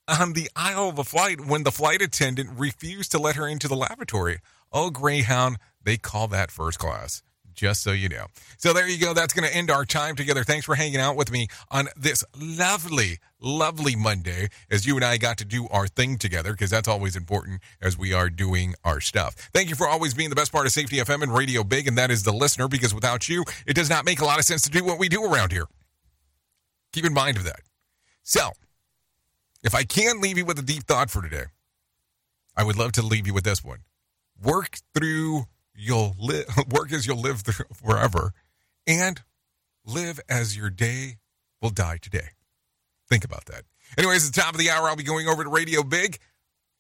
[0.08, 3.68] on the aisle of a flight when the flight attendant refused to let her into
[3.68, 4.40] the lavatory.
[4.72, 7.24] Oh, Greyhound, they call that first class.
[7.54, 8.28] Just so you know.
[8.60, 9.16] So there you go.
[9.16, 10.44] That's going to end our time together.
[10.44, 15.18] Thanks for hanging out with me on this lovely, lovely Monday as you and I
[15.18, 19.02] got to do our thing together because that's always important as we are doing our
[19.02, 19.34] stuff.
[19.54, 21.98] Thank you for always being the best part of Safety FM and Radio Big, and
[21.98, 24.62] that is the listener because without you, it does not make a lot of sense
[24.62, 25.66] to do what we do around here.
[26.94, 27.62] Keep in mind of that.
[28.22, 28.52] So,
[29.68, 31.44] if I can leave you with a deep thought for today,
[32.56, 33.80] I would love to leave you with this one.
[34.42, 38.32] Work through you'll live work as you'll live through forever
[38.88, 39.22] and
[39.86, 41.18] live as your day
[41.62, 42.30] will die today.
[43.10, 43.64] Think about that.
[43.98, 46.18] Anyways, at the top of the hour, I'll be going over to Radio Big.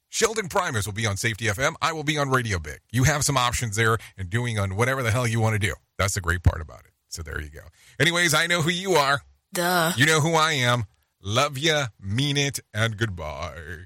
[0.07, 1.75] Sheldon Primus will be on Safety FM.
[1.81, 2.79] I will be on Radio Big.
[2.93, 5.73] You have some options there and doing on whatever the hell you want to do.
[5.97, 6.91] That's the great part about it.
[7.09, 7.61] So there you go.
[7.99, 9.19] Anyways, I know who you are.
[9.53, 9.91] Duh.
[9.97, 10.85] You know who I am.
[11.21, 13.85] Love ya, mean it, and goodbye.